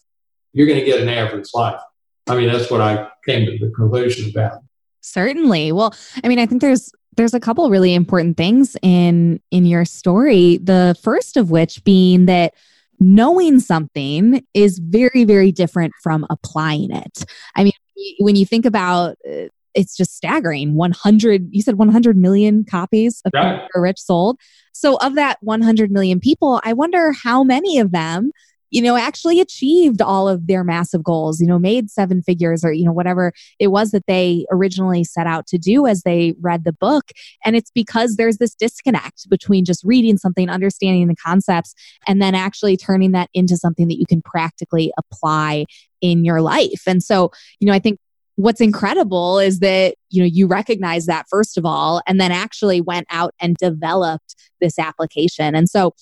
you're 0.53 0.67
going 0.67 0.79
to 0.79 0.85
get 0.85 1.01
an 1.01 1.09
average 1.09 1.49
life. 1.55 1.81
I 2.27 2.37
mean, 2.37 2.53
that's 2.53 2.71
what 2.71 2.81
I 2.81 3.09
came 3.27 3.47
to 3.47 3.59
the 3.59 3.73
conclusion 3.73 4.31
about. 4.31 4.61
Certainly. 5.01 5.73
Well, 5.73 5.95
I 6.23 6.29
mean, 6.29 6.39
I 6.39 6.47
think 6.47 6.61
there's 6.61 6.93
there's 7.19 7.35
a 7.35 7.41
couple 7.41 7.69
really 7.69 7.95
important 7.95 8.37
things 8.37 8.77
in 8.81 9.41
in 9.51 9.67
your 9.67 9.85
story 9.85 10.57
the 10.59 10.97
first 11.03 11.37
of 11.37 11.51
which 11.51 11.83
being 11.85 12.27
that 12.27 12.55
knowing 13.01 13.59
something 13.59 14.47
is 14.55 14.79
very 14.79 15.25
very 15.25 15.51
different 15.51 15.93
from 16.01 16.25
applying 16.31 16.93
it 16.93 17.25
i 17.57 17.65
mean 17.65 17.73
when 18.21 18.37
you 18.37 18.47
think 18.47 18.65
about 18.65 19.17
uh, 19.29 19.47
it's 19.79 19.97
just 19.97 20.15
staggering 20.15 20.75
100 20.75 21.49
you 21.51 21.63
said 21.63 21.77
100 21.77 22.17
million 22.17 22.65
copies 22.65 23.23
of 23.25 23.33
yeah. 23.35 23.67
rich 23.75 24.01
sold 24.01 24.39
so 24.73 24.97
of 24.97 25.15
that 25.15 25.39
100 25.41 25.91
million 25.91 26.21
people 26.21 26.61
i 26.65 26.73
wonder 26.73 27.13
how 27.13 27.45
many 27.45 27.79
of 27.79 27.93
them 27.93 28.33
you 28.71 28.83
know, 28.83 28.97
actually 28.97 29.41
achieved 29.41 30.03
all 30.03 30.29
of 30.29 30.47
their 30.47 30.63
massive 30.63 31.03
goals, 31.03 31.41
you 31.41 31.47
know, 31.47 31.59
made 31.59 31.91
seven 31.91 32.23
figures 32.23 32.65
or, 32.65 32.73
you 32.73 32.85
know, 32.85 32.93
whatever 32.93 33.33
it 33.59 33.69
was 33.69 33.93
that 33.93 34.07
they 34.07 34.45
originally 34.51 35.05
set 35.05 35.27
out 35.27 35.47
to 35.47 35.59
do 35.59 35.87
as 35.87 36.03
they 36.03 36.35
read 36.41 36.65
the 36.65 36.73
book. 36.73 37.11
And 37.45 37.57
it's 37.57 37.71
because 37.71 38.17
there's 38.17 38.39
this 38.39 38.55
disconnect 38.55 39.29
between 39.31 39.65
just 39.65 39.85
reading 39.85 40.19
something, 40.19 40.51
understanding 40.51 41.09
the 41.09 41.17
concepts, 41.17 41.75
and 42.07 42.21
then 42.21 42.35
actually 42.35 42.77
turning 42.77 43.13
that 43.13 43.31
into 43.33 43.57
something 43.57 43.89
that 43.89 43.99
you 43.99 44.07
can 44.07 44.23
practically 44.23 44.93
apply 44.99 45.65
in 46.01 46.25
your 46.25 46.41
life. 46.41 46.83
And 46.87 47.03
so, 47.03 47.31
you 47.61 47.67
know, 47.67 47.73
I 47.73 47.79
think 47.79 47.99
what's 48.39 48.61
incredible 48.61 49.41
is 49.41 49.59
that 49.59 49.97
you 50.11 50.23
know 50.23 50.29
you 50.33 50.47
recognize 50.47 51.07
that 51.07 51.27
first 51.29 51.59
of 51.59 51.67
all 51.67 52.01
and 52.07 52.21
then 52.21 52.31
actually 52.31 52.81
went 52.81 53.07
out 53.11 53.35
and 53.41 53.57
developed 53.57 54.37
this 54.61 54.79
application. 54.79 55.57
And 55.57 55.69
so 55.69 55.93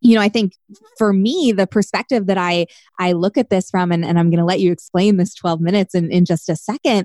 you 0.00 0.14
know 0.14 0.20
i 0.20 0.28
think 0.28 0.52
for 0.96 1.12
me 1.12 1.50
the 1.50 1.66
perspective 1.66 2.26
that 2.26 2.38
i 2.38 2.64
i 3.00 3.10
look 3.10 3.36
at 3.36 3.50
this 3.50 3.68
from 3.68 3.90
and, 3.90 4.04
and 4.04 4.16
i'm 4.16 4.30
going 4.30 4.38
to 4.38 4.44
let 4.44 4.60
you 4.60 4.70
explain 4.70 5.16
this 5.16 5.34
12 5.34 5.60
minutes 5.60 5.92
in, 5.92 6.08
in 6.12 6.24
just 6.24 6.48
a 6.48 6.54
second 6.54 7.04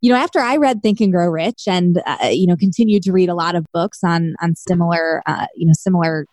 you 0.00 0.10
know 0.10 0.18
after 0.18 0.40
i 0.40 0.56
read 0.56 0.82
think 0.82 1.00
and 1.00 1.12
grow 1.12 1.28
rich 1.28 1.68
and 1.68 2.02
uh, 2.04 2.28
you 2.32 2.48
know 2.48 2.56
continued 2.56 3.04
to 3.04 3.12
read 3.12 3.28
a 3.28 3.34
lot 3.36 3.54
of 3.54 3.64
books 3.72 4.00
on 4.02 4.34
on 4.42 4.56
similar 4.56 5.22
uh, 5.26 5.46
you 5.54 5.64
know 5.64 5.72
similar 5.72 6.26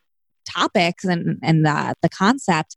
topics 0.49 1.05
and 1.05 1.37
and 1.43 1.67
uh, 1.67 1.93
the 2.01 2.09
concept 2.09 2.75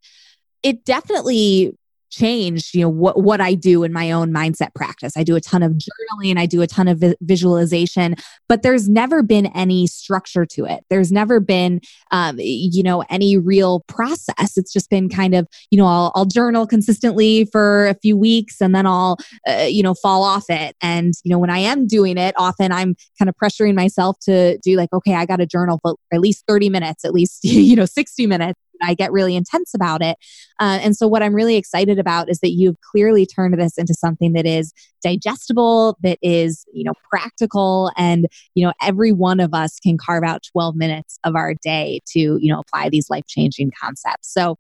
it 0.63 0.85
definitely 0.85 1.75
changed 2.13 2.75
you 2.75 2.83
know 2.83 2.89
what 2.89 3.21
what 3.21 3.41
I 3.41 3.55
do 3.55 3.83
in 3.83 3.93
my 3.93 4.13
own 4.13 4.31
mindset 4.31 4.75
practice. 4.75 5.15
I 5.17 5.25
do 5.25 5.35
a 5.35 5.41
ton 5.41 5.63
of 5.63 5.73
journaling, 5.73 6.39
I 6.39 6.47
do 6.47 6.63
a 6.63 6.67
ton 6.67 6.87
of 6.87 6.99
vi- 6.99 7.17
visualization, 7.23 8.15
but 8.49 8.63
there's 8.63 8.89
never 8.89 9.23
been 9.23 9.47
any 9.47 9.87
structure 9.87 10.47
to 10.47 10.67
it. 10.67 10.85
There's 10.91 11.11
never 11.11 11.41
been 11.41 11.81
um, 12.11 12.37
you 12.39 12.83
know 12.83 13.03
any 13.11 13.39
real 13.39 13.81
process. 13.89 14.57
It's 14.57 14.73
just 14.73 14.91
been 14.91 15.09
kind 15.09 15.35
of 15.35 15.49
you 15.71 15.79
know 15.79 15.87
I'll, 15.87 16.13
I'll 16.15 16.27
journal 16.27 16.67
consistently 16.67 17.47
for 17.47 17.89
a 17.89 17.95
few 17.95 18.17
weeks 18.17 18.61
and 18.61 18.75
then 18.75 18.87
I'll 18.87 19.17
uh, 19.49 19.67
you 19.69 19.83
know 19.83 19.95
fall 19.95 20.23
off 20.23 20.45
it. 20.51 20.77
And 20.83 21.15
you 21.25 21.31
know 21.31 21.39
when 21.39 21.51
I 21.51 21.59
am 21.59 21.87
doing 21.87 22.19
it, 22.19 22.35
often 22.37 22.71
I'm 22.73 22.95
kind 23.19 23.29
of 23.29 23.35
pressuring 23.43 23.75
myself 23.75 24.19
to 24.21 24.59
do 24.59 24.77
like 24.77 24.93
okay, 24.93 25.15
I 25.15 25.25
got 25.25 25.37
to 25.37 25.47
journal 25.47 25.79
for 25.83 25.97
at 26.13 26.21
least 26.21 26.45
30 26.47 26.69
minutes, 26.69 27.05
at 27.05 27.15
least 27.15 27.41
you 27.45 27.75
know 27.75 27.87
60 27.87 28.27
minutes 28.27 28.61
I 28.83 28.95
get 28.95 29.13
really 29.13 29.37
intense 29.37 29.75
about 29.75 30.03
it. 30.03 30.17
Uh, 30.61 30.79
and 30.83 30.97
so, 30.97 31.07
what 31.09 31.23
I'm 31.23 31.35
really 31.35 31.57
excited 31.57 31.99
about 31.99 32.31
is 32.31 32.41
that 32.41 32.51
you've 32.51 32.81
clearly 32.81 33.27
turned 33.27 33.59
this 33.59 33.79
into 33.79 33.95
something 33.95 34.33
that 34.35 34.47
is 34.47 34.73
digestible, 35.03 35.99
that 36.03 36.19
is, 36.23 36.65
you 36.73 36.85
know, 36.85 36.95
practical, 37.11 37.91
and, 37.97 38.27
you 38.55 38.65
know, 38.65 38.73
every 38.81 39.13
one 39.13 39.41
of 39.41 39.55
us 39.55 39.79
can 39.81 39.99
carve 39.99 40.25
out 40.25 40.43
12 40.53 40.77
minutes 40.77 41.19
of 41.25 41.35
our 41.35 41.55
day 41.55 42.01
to, 42.07 42.19
you 42.41 42.53
know, 42.53 42.61
apply 42.61 42.89
these 42.89 43.11
life 43.11 43.25
changing 43.27 43.73
concepts. 43.81 44.33
So, 44.33 44.57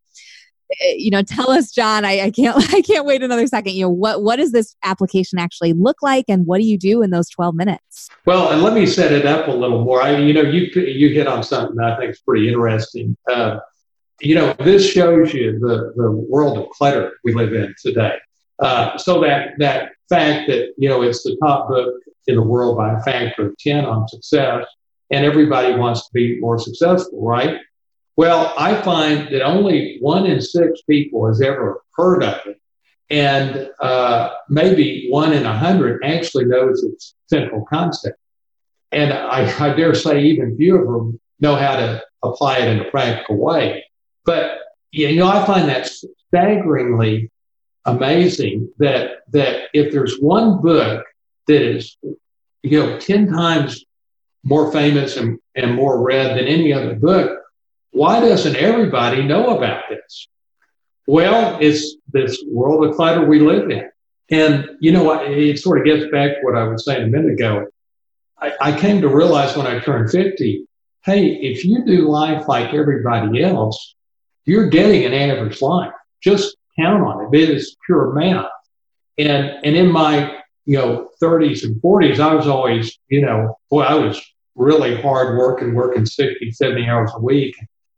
eh, 0.80 0.94
you 0.96 1.10
know 1.10 1.22
tell 1.22 1.50
us 1.50 1.70
john 1.70 2.04
I, 2.04 2.20
I, 2.20 2.30
can't 2.30 2.56
i 2.74 2.80
can't 2.80 3.04
wait 3.04 3.22
another 3.22 3.46
second 3.46 3.74
you 3.74 3.82
know 3.82 3.90
what 3.90 4.22
what 4.22 4.36
does 4.36 4.52
this 4.52 4.74
application 4.82 5.38
actually 5.38 5.74
look 5.74 5.98
like 6.02 6.24
and 6.28 6.46
what 6.46 6.58
do 6.58 6.64
you 6.64 6.78
do 6.78 7.02
in 7.02 7.10
those 7.10 7.28
12 7.28 7.54
minutes 7.54 8.08
well 8.24 8.50
and 8.50 8.62
let 8.62 8.72
me 8.72 8.86
set 8.86 9.12
it 9.12 9.26
up 9.26 9.48
a 9.48 9.52
little 9.52 9.84
more 9.84 10.02
i 10.02 10.16
you 10.16 10.32
know 10.32 10.42
you 10.42 10.70
you 10.80 11.10
hit 11.10 11.26
on 11.26 11.42
something 11.42 11.78
i 11.80 11.94
think 11.96 12.12
is 12.12 12.20
pretty 12.20 12.48
interesting 12.48 13.16
uh, 13.30 13.58
you 14.22 14.34
know, 14.36 14.54
this 14.60 14.88
shows 14.88 15.34
you 15.34 15.58
the, 15.58 15.92
the 15.96 16.10
world 16.10 16.56
of 16.56 16.70
clutter 16.70 17.14
we 17.24 17.34
live 17.34 17.52
in 17.52 17.74
today. 17.82 18.16
Uh, 18.58 18.96
so 18.96 19.20
that 19.20 19.58
that 19.58 19.92
fact 20.08 20.48
that 20.48 20.72
you 20.78 20.88
know 20.88 21.02
it's 21.02 21.22
the 21.24 21.36
top 21.42 21.68
book 21.68 21.94
in 22.28 22.36
the 22.36 22.42
world 22.42 22.76
by 22.76 22.92
a 22.92 23.02
factor 23.02 23.48
of 23.48 23.58
ten 23.58 23.84
on 23.84 24.06
success, 24.06 24.64
and 25.10 25.24
everybody 25.24 25.74
wants 25.74 26.06
to 26.06 26.12
be 26.12 26.38
more 26.38 26.58
successful, 26.58 27.20
right? 27.20 27.58
Well, 28.16 28.54
I 28.56 28.80
find 28.82 29.28
that 29.32 29.42
only 29.42 29.98
one 30.00 30.26
in 30.26 30.40
six 30.40 30.82
people 30.82 31.26
has 31.26 31.40
ever 31.40 31.82
heard 31.96 32.22
of 32.22 32.40
it, 32.46 32.60
and 33.10 33.70
uh, 33.80 34.34
maybe 34.48 35.08
one 35.10 35.32
in 35.32 35.44
a 35.44 35.58
hundred 35.58 36.04
actually 36.04 36.44
knows 36.44 36.84
its 36.84 37.14
central 37.26 37.64
concept. 37.64 38.18
And 38.92 39.12
I, 39.12 39.50
I 39.58 39.74
dare 39.74 39.94
say 39.94 40.22
even 40.22 40.56
few 40.56 40.76
of 40.76 40.86
them 40.86 41.20
know 41.40 41.56
how 41.56 41.76
to 41.76 42.04
apply 42.22 42.58
it 42.58 42.68
in 42.68 42.86
a 42.86 42.90
practical 42.90 43.38
way. 43.38 43.84
But 44.24 44.58
you 44.90 45.16
know, 45.16 45.28
I 45.28 45.44
find 45.46 45.68
that 45.68 45.90
staggeringly 46.28 47.30
amazing 47.84 48.70
that 48.78 49.22
that 49.32 49.68
if 49.72 49.92
there's 49.92 50.18
one 50.18 50.60
book 50.60 51.04
that 51.46 51.62
is 51.62 51.96
you 52.62 52.80
know 52.80 52.98
ten 52.98 53.32
times 53.32 53.84
more 54.44 54.72
famous 54.72 55.16
and, 55.16 55.38
and 55.54 55.74
more 55.74 56.02
read 56.02 56.36
than 56.36 56.46
any 56.46 56.72
other 56.72 56.94
book, 56.94 57.40
why 57.92 58.20
doesn't 58.20 58.56
everybody 58.56 59.22
know 59.22 59.56
about 59.56 59.84
this? 59.88 60.28
Well, 61.06 61.58
it's 61.60 61.96
this 62.12 62.42
world 62.46 62.84
of 62.84 62.96
clutter 62.96 63.24
we 63.24 63.40
live 63.40 63.70
in. 63.70 63.90
And, 64.30 64.70
you 64.80 64.92
know, 64.92 65.12
it 65.22 65.58
sort 65.58 65.78
of 65.78 65.84
gets 65.84 66.10
back 66.10 66.36
to 66.36 66.40
what 66.42 66.56
I 66.56 66.64
was 66.64 66.84
saying 66.84 67.02
a 67.02 67.06
minute 67.06 67.32
ago. 67.32 67.66
I, 68.40 68.52
I 68.60 68.78
came 68.78 69.02
to 69.02 69.08
realize 69.08 69.56
when 69.56 69.66
I 69.66 69.78
turned 69.78 70.10
50, 70.10 70.66
hey, 71.04 71.26
if 71.26 71.64
you 71.64 71.84
do 71.84 72.08
life 72.08 72.48
like 72.48 72.72
everybody 72.72 73.42
else, 73.42 73.94
you're 74.44 74.68
getting 74.68 75.04
an 75.04 75.14
average 75.14 75.60
life. 75.62 75.92
Just 76.22 76.56
count 76.78 77.02
on 77.02 77.34
it. 77.34 77.42
It 77.42 77.50
is 77.50 77.76
pure 77.86 78.12
math. 78.12 78.46
And 79.18 79.50
and 79.64 79.76
in 79.76 79.90
my 79.90 80.38
you 80.64 80.78
know 80.78 81.10
30s 81.22 81.64
and 81.64 81.80
40s, 81.82 82.20
I 82.20 82.34
was 82.34 82.46
always 82.46 82.98
you 83.08 83.20
know 83.20 83.58
boy 83.70 83.82
I 83.82 83.94
was 83.94 84.20
really 84.54 85.00
hard 85.00 85.38
working, 85.38 85.74
working 85.74 86.04
60, 86.04 86.50
70 86.50 86.86
hours 86.86 87.10
a 87.14 87.20
week. 87.20 87.56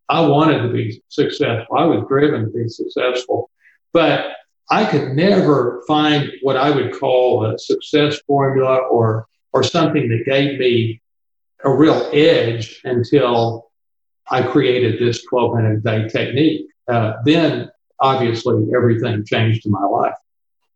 I 0.08 0.20
wanted 0.20 0.62
to 0.62 0.68
be 0.68 1.02
successful. 1.08 1.76
I 1.76 1.84
was 1.84 2.04
driven 2.08 2.44
to 2.44 2.50
be 2.50 2.68
successful, 2.68 3.50
but 3.92 4.32
I 4.70 4.84
could 4.84 5.12
never 5.14 5.82
find 5.86 6.30
what 6.42 6.56
I 6.56 6.70
would 6.70 6.98
call 6.98 7.46
a 7.46 7.58
success 7.58 8.20
formula 8.26 8.78
or 8.90 9.26
or 9.52 9.62
something 9.62 10.08
that 10.08 10.24
gave 10.24 10.58
me 10.58 11.00
a 11.64 11.70
real 11.70 12.10
edge 12.12 12.80
until 12.84 13.70
I 14.30 14.42
created 14.42 14.98
this 14.98 15.24
12 15.24 15.56
minute 15.56 15.84
day 15.84 16.08
technique. 16.08 16.66
Uh, 16.88 17.14
then 17.24 17.70
obviously 18.00 18.66
everything 18.74 19.24
changed 19.24 19.66
in 19.66 19.72
my 19.72 19.84
life. 19.84 20.14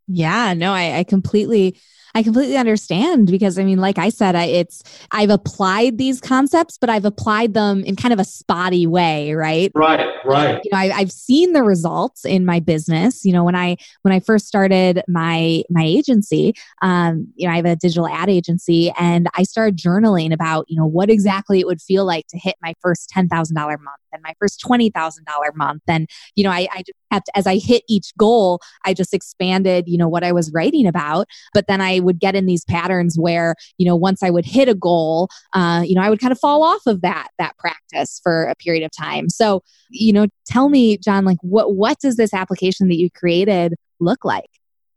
Yeah, 0.06 0.54
no, 0.54 0.72
I, 0.72 0.98
I 0.98 1.04
completely 1.04 1.78
I 2.18 2.22
completely 2.24 2.56
understand 2.56 3.30
because 3.30 3.60
I 3.60 3.64
mean, 3.64 3.78
like 3.78 3.96
I 3.96 4.08
said, 4.08 4.34
I, 4.34 4.46
it's 4.46 4.82
I've 5.12 5.30
applied 5.30 5.98
these 5.98 6.20
concepts, 6.20 6.76
but 6.76 6.90
I've 6.90 7.04
applied 7.04 7.54
them 7.54 7.84
in 7.84 7.94
kind 7.94 8.12
of 8.12 8.18
a 8.18 8.24
spotty 8.24 8.88
way, 8.88 9.34
right? 9.34 9.70
Right, 9.72 10.04
right. 10.24 10.60
You 10.64 10.70
know, 10.72 10.78
I, 10.78 10.90
I've 10.90 11.12
seen 11.12 11.52
the 11.52 11.62
results 11.62 12.24
in 12.24 12.44
my 12.44 12.58
business. 12.58 13.24
You 13.24 13.32
know, 13.32 13.44
when 13.44 13.54
I 13.54 13.76
when 14.02 14.12
I 14.12 14.18
first 14.18 14.48
started 14.48 15.00
my 15.06 15.62
my 15.70 15.84
agency, 15.84 16.54
um, 16.82 17.32
you 17.36 17.46
know, 17.46 17.52
I 17.52 17.56
have 17.58 17.66
a 17.66 17.76
digital 17.76 18.08
ad 18.08 18.28
agency, 18.28 18.92
and 18.98 19.28
I 19.36 19.44
started 19.44 19.76
journaling 19.76 20.32
about 20.32 20.64
you 20.68 20.76
know 20.76 20.86
what 20.86 21.10
exactly 21.10 21.60
it 21.60 21.68
would 21.68 21.80
feel 21.80 22.04
like 22.04 22.26
to 22.30 22.38
hit 22.38 22.56
my 22.60 22.74
first 22.80 23.10
ten 23.10 23.28
thousand 23.28 23.54
dollar 23.54 23.78
month 23.78 24.00
and 24.12 24.22
my 24.22 24.34
first 24.38 24.60
twenty 24.60 24.90
thousand 24.90 25.24
dollar 25.24 25.52
month, 25.54 25.82
and 25.88 26.08
you 26.36 26.44
know, 26.44 26.50
I, 26.50 26.68
I 26.72 26.78
just 26.78 26.98
kept 27.12 27.30
as 27.34 27.46
I 27.46 27.56
hit 27.58 27.82
each 27.88 28.12
goal, 28.18 28.60
I 28.84 28.94
just 28.94 29.14
expanded, 29.14 29.88
you 29.88 29.98
know, 29.98 30.08
what 30.08 30.24
I 30.24 30.32
was 30.32 30.52
writing 30.52 30.86
about, 30.86 31.26
but 31.54 31.66
then 31.66 31.80
I 31.80 32.00
would 32.00 32.18
get 32.18 32.34
in 32.34 32.46
these 32.46 32.64
patterns 32.64 33.16
where 33.18 33.54
you 33.78 33.86
know 33.86 33.96
once 33.96 34.22
i 34.22 34.30
would 34.30 34.44
hit 34.44 34.68
a 34.68 34.74
goal 34.74 35.28
uh, 35.54 35.82
you 35.84 35.94
know 35.94 36.02
i 36.02 36.10
would 36.10 36.20
kind 36.20 36.32
of 36.32 36.38
fall 36.38 36.62
off 36.62 36.86
of 36.86 37.00
that 37.02 37.28
that 37.38 37.56
practice 37.58 38.20
for 38.22 38.44
a 38.44 38.54
period 38.54 38.84
of 38.84 38.90
time. 38.90 39.28
So 39.28 39.62
you 39.90 40.12
know 40.12 40.26
tell 40.46 40.68
me 40.68 40.98
john 40.98 41.24
like 41.24 41.38
what 41.42 41.74
what 41.74 41.98
does 42.00 42.16
this 42.16 42.34
application 42.34 42.88
that 42.88 42.96
you 42.96 43.10
created 43.10 43.74
look 44.00 44.24
like? 44.24 44.50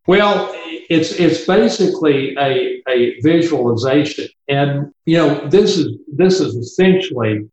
Well 0.08 0.53
it's 0.89 1.13
it's 1.13 1.46
basically 1.46 2.36
a, 2.38 2.82
a 2.88 3.20
visualization. 3.22 4.27
And 4.48 4.91
you 5.06 5.18
know 5.18 5.48
this 5.48 5.77
is 5.77 5.98
this 6.08 6.39
is 6.39 6.56
essentially 6.56 7.50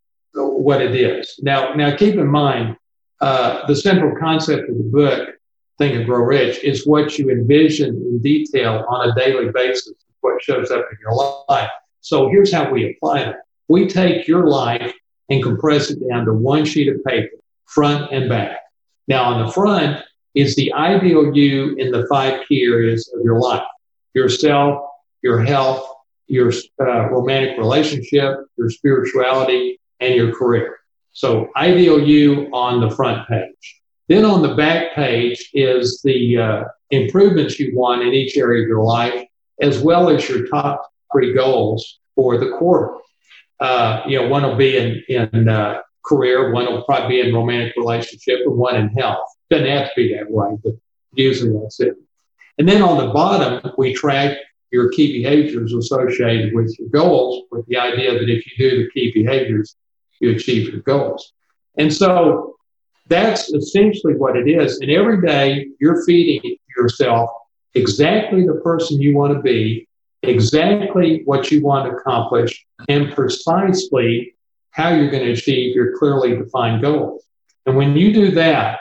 what 0.59 0.81
it 0.81 0.95
is 0.95 1.39
now 1.41 1.73
now 1.73 1.95
keep 1.95 2.15
in 2.15 2.27
mind 2.27 2.75
uh, 3.21 3.65
the 3.67 3.75
central 3.75 4.15
concept 4.17 4.69
of 4.69 4.77
the 4.77 4.83
book 4.83 5.29
Think 5.79 5.95
and 5.95 6.05
Grow 6.05 6.23
Rich 6.23 6.63
is 6.63 6.85
what 6.85 7.17
you 7.17 7.29
envision 7.29 7.95
in 7.95 8.19
detail 8.21 8.85
on 8.89 9.09
a 9.09 9.15
daily 9.15 9.49
basis, 9.49 9.93
what 10.19 10.43
shows 10.43 10.71
up 10.71 10.85
in 10.91 10.97
your 11.01 11.43
life. 11.47 11.69
So 12.01 12.27
here's 12.27 12.51
how 12.51 12.69
we 12.69 12.91
apply 12.91 13.21
it. 13.21 13.35
We 13.69 13.87
take 13.87 14.27
your 14.27 14.47
life 14.47 14.93
and 15.29 15.41
compress 15.41 15.89
it 15.89 15.99
down 16.09 16.25
to 16.25 16.33
one 16.33 16.65
sheet 16.65 16.89
of 16.89 17.01
paper, 17.05 17.37
front 17.65 18.11
and 18.11 18.27
back. 18.27 18.59
Now, 19.07 19.23
on 19.23 19.45
the 19.45 19.51
front 19.51 20.03
is 20.35 20.55
the 20.55 20.73
ideal 20.73 21.33
you 21.33 21.75
in 21.77 21.91
the 21.91 22.05
five 22.07 22.45
key 22.47 22.63
areas 22.63 23.09
of 23.15 23.23
your 23.23 23.39
life 23.39 23.63
yourself, 24.13 24.85
your 25.21 25.39
health, 25.41 25.87
your 26.27 26.51
uh, 26.81 27.09
romantic 27.09 27.57
relationship, 27.57 28.37
your 28.57 28.69
spirituality, 28.69 29.78
and 29.99 30.15
your 30.15 30.33
career. 30.33 30.77
So, 31.11 31.49
ideal 31.55 31.99
you 31.99 32.49
on 32.53 32.81
the 32.81 32.95
front 32.95 33.27
page. 33.27 33.81
Then 34.07 34.25
on 34.25 34.41
the 34.41 34.55
back 34.55 34.95
page 34.95 35.49
is 35.53 36.01
the 36.03 36.37
uh, 36.37 36.63
improvements 36.91 37.59
you 37.59 37.75
want 37.75 38.01
in 38.01 38.13
each 38.13 38.37
area 38.37 38.63
of 38.63 38.67
your 38.67 38.83
life, 38.83 39.25
as 39.61 39.79
well 39.79 40.09
as 40.09 40.27
your 40.27 40.47
top 40.47 40.89
three 41.11 41.33
goals 41.33 41.99
for 42.15 42.37
the 42.37 42.51
quarter. 42.57 42.95
Uh, 43.59 44.01
you 44.07 44.19
know, 44.19 44.27
one 44.27 44.43
will 44.43 44.55
be 44.55 44.77
in, 44.77 45.03
in 45.09 45.49
uh, 45.49 45.81
career, 46.05 46.51
one 46.51 46.65
will 46.65 46.83
probably 46.83 47.21
be 47.21 47.27
in 47.27 47.35
romantic 47.35 47.75
relationship, 47.75 48.39
and 48.45 48.55
one 48.55 48.75
in 48.75 48.89
health. 48.89 49.27
Doesn't 49.49 49.67
have 49.67 49.89
to 49.89 49.93
be 49.95 50.15
that 50.15 50.29
way, 50.29 50.57
but 50.63 50.73
usually 51.13 51.59
that's 51.61 51.79
it. 51.79 51.95
And 52.57 52.67
then 52.67 52.81
on 52.81 52.97
the 52.97 53.13
bottom, 53.13 53.71
we 53.77 53.93
track 53.93 54.37
your 54.71 54.89
key 54.89 55.21
behaviors 55.21 55.73
associated 55.73 56.53
with 56.53 56.77
your 56.79 56.89
goals 56.89 57.43
with 57.51 57.65
the 57.67 57.77
idea 57.77 58.13
that 58.13 58.29
if 58.29 58.45
you 58.45 58.69
do 58.69 58.83
the 58.83 58.89
key 58.91 59.11
behaviors, 59.13 59.75
you 60.19 60.31
achieve 60.31 60.71
your 60.71 60.81
goals. 60.81 61.33
And 61.77 61.93
so 61.93 62.55
that's 63.07 63.51
essentially 63.53 64.15
what 64.15 64.35
it 64.35 64.49
is. 64.49 64.79
And 64.79 64.91
every 64.91 65.25
day 65.25 65.67
you're 65.79 66.03
feeding 66.05 66.57
yourself 66.77 67.29
exactly 67.73 68.45
the 68.45 68.61
person 68.63 69.01
you 69.01 69.15
want 69.15 69.33
to 69.33 69.41
be, 69.41 69.87
exactly 70.23 71.23
what 71.25 71.51
you 71.51 71.63
want 71.63 71.89
to 71.89 71.97
accomplish, 71.97 72.65
and 72.87 73.13
precisely 73.13 74.35
how 74.71 74.89
you're 74.89 75.09
going 75.09 75.25
to 75.25 75.31
achieve 75.31 75.75
your 75.75 75.97
clearly 75.97 76.35
defined 76.35 76.81
goals. 76.81 77.23
And 77.65 77.75
when 77.75 77.95
you 77.95 78.13
do 78.13 78.31
that, 78.31 78.79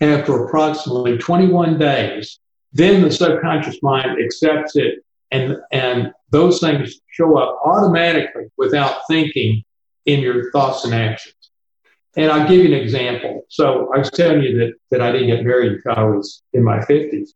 after 0.00 0.44
approximately 0.44 1.16
21 1.16 1.78
days, 1.78 2.38
then 2.72 3.02
the 3.02 3.10
subconscious 3.10 3.80
mind 3.82 4.20
accepts 4.20 4.74
it 4.76 5.04
and, 5.30 5.56
and 5.70 6.12
those 6.30 6.60
things 6.60 7.00
show 7.08 7.38
up 7.38 7.60
automatically 7.64 8.46
without 8.56 9.02
thinking 9.08 9.62
in 10.06 10.20
your 10.20 10.50
thoughts 10.50 10.84
and 10.84 10.94
actions. 10.94 11.34
And 12.16 12.30
I'll 12.30 12.46
give 12.46 12.64
you 12.64 12.74
an 12.74 12.80
example. 12.80 13.46
So 13.48 13.92
I 13.94 13.98
was 13.98 14.10
telling 14.10 14.42
you 14.42 14.58
that, 14.58 14.74
that 14.90 15.00
I 15.00 15.12
didn't 15.12 15.28
get 15.28 15.44
married 15.44 15.72
until 15.72 15.92
I 15.92 16.04
was 16.04 16.42
in 16.52 16.62
my 16.62 16.78
50s. 16.80 17.30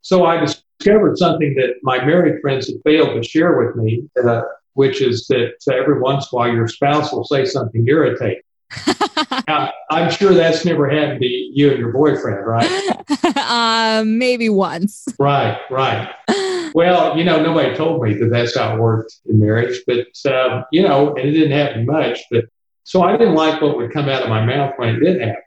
So 0.00 0.24
I 0.24 0.40
discovered 0.40 1.18
something 1.18 1.54
that 1.54 1.76
my 1.82 2.04
married 2.04 2.40
friends 2.40 2.66
had 2.66 2.76
failed 2.84 3.20
to 3.20 3.28
share 3.28 3.58
with 3.58 3.76
me, 3.76 4.08
uh, 4.22 4.42
which 4.74 5.00
is 5.00 5.26
that 5.28 5.54
every 5.72 6.00
once 6.00 6.24
in 6.24 6.36
a 6.36 6.38
while 6.38 6.52
your 6.52 6.68
spouse 6.68 7.12
will 7.12 7.24
say 7.24 7.44
something 7.44 7.86
irritating. 7.86 8.42
now, 9.48 9.72
I'm 9.90 10.10
sure 10.10 10.34
that's 10.34 10.64
never 10.64 10.88
happened 10.88 11.20
to 11.20 11.26
you 11.26 11.70
and 11.70 11.78
your 11.78 11.92
boyfriend, 11.92 12.46
right? 12.46 13.98
um, 14.00 14.18
maybe 14.18 14.48
once. 14.48 15.08
Right, 15.18 15.58
right. 15.70 16.12
Well, 16.74 17.16
you 17.16 17.24
know, 17.24 17.42
nobody 17.42 17.74
told 17.76 18.02
me 18.02 18.14
that 18.14 18.30
that's 18.30 18.56
how 18.56 18.74
it 18.74 18.80
worked 18.80 19.16
in 19.26 19.40
marriage, 19.40 19.82
but 19.86 20.06
um, 20.32 20.64
you 20.72 20.82
know, 20.82 21.14
and 21.14 21.28
it 21.28 21.32
didn't 21.32 21.52
happen 21.52 21.86
much. 21.86 22.20
But 22.30 22.46
so 22.84 23.02
I 23.02 23.16
didn't 23.16 23.34
like 23.34 23.60
what 23.60 23.76
would 23.76 23.92
come 23.92 24.08
out 24.08 24.22
of 24.22 24.28
my 24.28 24.44
mouth 24.44 24.74
when 24.76 24.96
it 24.96 25.00
did 25.00 25.20
happen. 25.20 25.42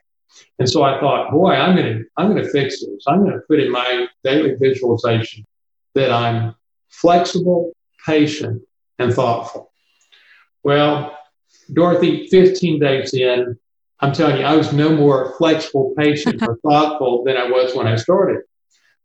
And 0.59 0.69
so 0.69 0.83
I 0.83 0.99
thought, 0.99 1.31
boy, 1.31 1.53
I'm 1.53 1.75
gonna 1.75 2.01
I'm 2.17 2.29
gonna 2.29 2.47
fix 2.47 2.81
this. 2.81 3.03
I'm 3.07 3.23
gonna 3.23 3.41
put 3.47 3.59
in 3.59 3.71
my 3.71 4.07
daily 4.23 4.55
visualization 4.55 5.45
that 5.95 6.11
I'm 6.11 6.55
flexible, 6.89 7.73
patient, 8.05 8.61
and 8.99 9.13
thoughtful. 9.13 9.71
Well, 10.63 11.17
Dorothy, 11.73 12.27
15 12.27 12.79
days 12.79 13.13
in, 13.13 13.57
I'm 13.99 14.13
telling 14.13 14.37
you, 14.37 14.43
I 14.43 14.55
was 14.55 14.73
no 14.73 14.95
more 14.95 15.35
flexible, 15.37 15.93
patient, 15.97 16.41
or 16.41 16.57
thoughtful 16.67 17.23
than 17.23 17.37
I 17.37 17.49
was 17.49 17.75
when 17.75 17.87
I 17.87 17.95
started. 17.95 18.43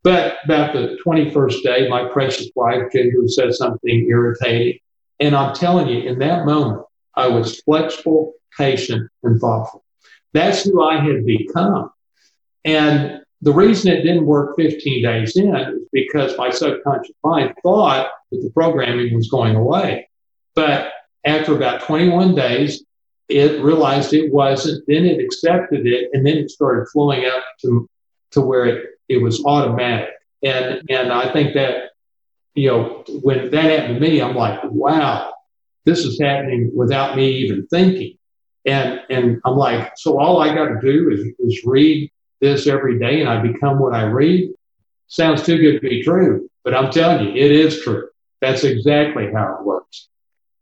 But 0.06 0.36
about 0.44 0.72
the 0.72 0.96
21st 1.04 1.62
day, 1.64 1.88
my 1.88 2.04
precious 2.04 2.48
wife, 2.54 2.92
Ginger, 2.92 3.26
said 3.26 3.52
something 3.54 4.06
irritating. 4.08 4.78
And 5.18 5.34
I'm 5.34 5.52
telling 5.52 5.88
you, 5.88 6.08
in 6.08 6.20
that 6.20 6.46
moment, 6.46 6.86
I 7.16 7.26
was 7.26 7.60
flexible, 7.62 8.34
patient, 8.56 9.10
and 9.24 9.40
thoughtful. 9.40 9.82
That's 10.32 10.62
who 10.62 10.80
I 10.80 11.00
had 11.00 11.26
become. 11.26 11.90
And 12.64 13.22
the 13.42 13.52
reason 13.52 13.90
it 13.90 14.02
didn't 14.02 14.26
work 14.26 14.54
15 14.54 15.02
days 15.02 15.36
in 15.36 15.56
is 15.56 15.88
because 15.92 16.38
my 16.38 16.50
subconscious 16.50 17.16
mind 17.24 17.54
thought 17.64 18.08
that 18.30 18.42
the 18.44 18.50
programming 18.50 19.12
was 19.12 19.28
going 19.28 19.56
away. 19.56 20.08
But 20.54 20.92
after 21.24 21.56
about 21.56 21.80
21 21.80 22.36
days, 22.36 22.84
it 23.28 23.60
realized 23.60 24.12
it 24.12 24.32
wasn't. 24.32 24.84
Then 24.86 25.04
it 25.04 25.18
accepted 25.18 25.84
it, 25.84 26.10
and 26.12 26.24
then 26.24 26.36
it 26.36 26.52
started 26.52 26.86
flowing 26.92 27.24
up 27.24 27.42
to 27.62 27.88
to 28.32 28.40
where 28.40 28.66
it, 28.66 28.86
it 29.08 29.22
was 29.22 29.44
automatic. 29.44 30.10
And 30.42 30.82
and 30.88 31.12
I 31.12 31.32
think 31.32 31.54
that 31.54 31.90
you 32.54 32.68
know 32.68 33.04
when 33.22 33.50
that 33.50 33.64
happened 33.64 34.00
to 34.00 34.00
me, 34.00 34.20
I'm 34.20 34.36
like, 34.36 34.60
wow, 34.64 35.32
this 35.84 36.00
is 36.00 36.20
happening 36.20 36.70
without 36.74 37.16
me 37.16 37.30
even 37.38 37.66
thinking. 37.68 38.18
And 38.64 39.00
and 39.10 39.40
I'm 39.44 39.56
like, 39.56 39.92
so 39.96 40.18
all 40.18 40.40
I 40.40 40.54
got 40.54 40.66
to 40.66 40.80
do 40.80 41.10
is 41.10 41.26
is 41.38 41.64
read 41.64 42.10
this 42.40 42.66
every 42.66 42.98
day, 42.98 43.20
and 43.20 43.28
I 43.28 43.40
become 43.40 43.78
what 43.78 43.94
I 43.94 44.02
read. 44.02 44.52
Sounds 45.08 45.42
too 45.44 45.58
good 45.58 45.80
to 45.80 45.88
be 45.88 46.02
true, 46.02 46.50
but 46.64 46.74
I'm 46.74 46.90
telling 46.90 47.26
you, 47.26 47.32
it 47.32 47.52
is 47.52 47.82
true. 47.82 48.08
That's 48.40 48.64
exactly 48.64 49.32
how 49.32 49.58
it 49.58 49.64
works. 49.64 50.08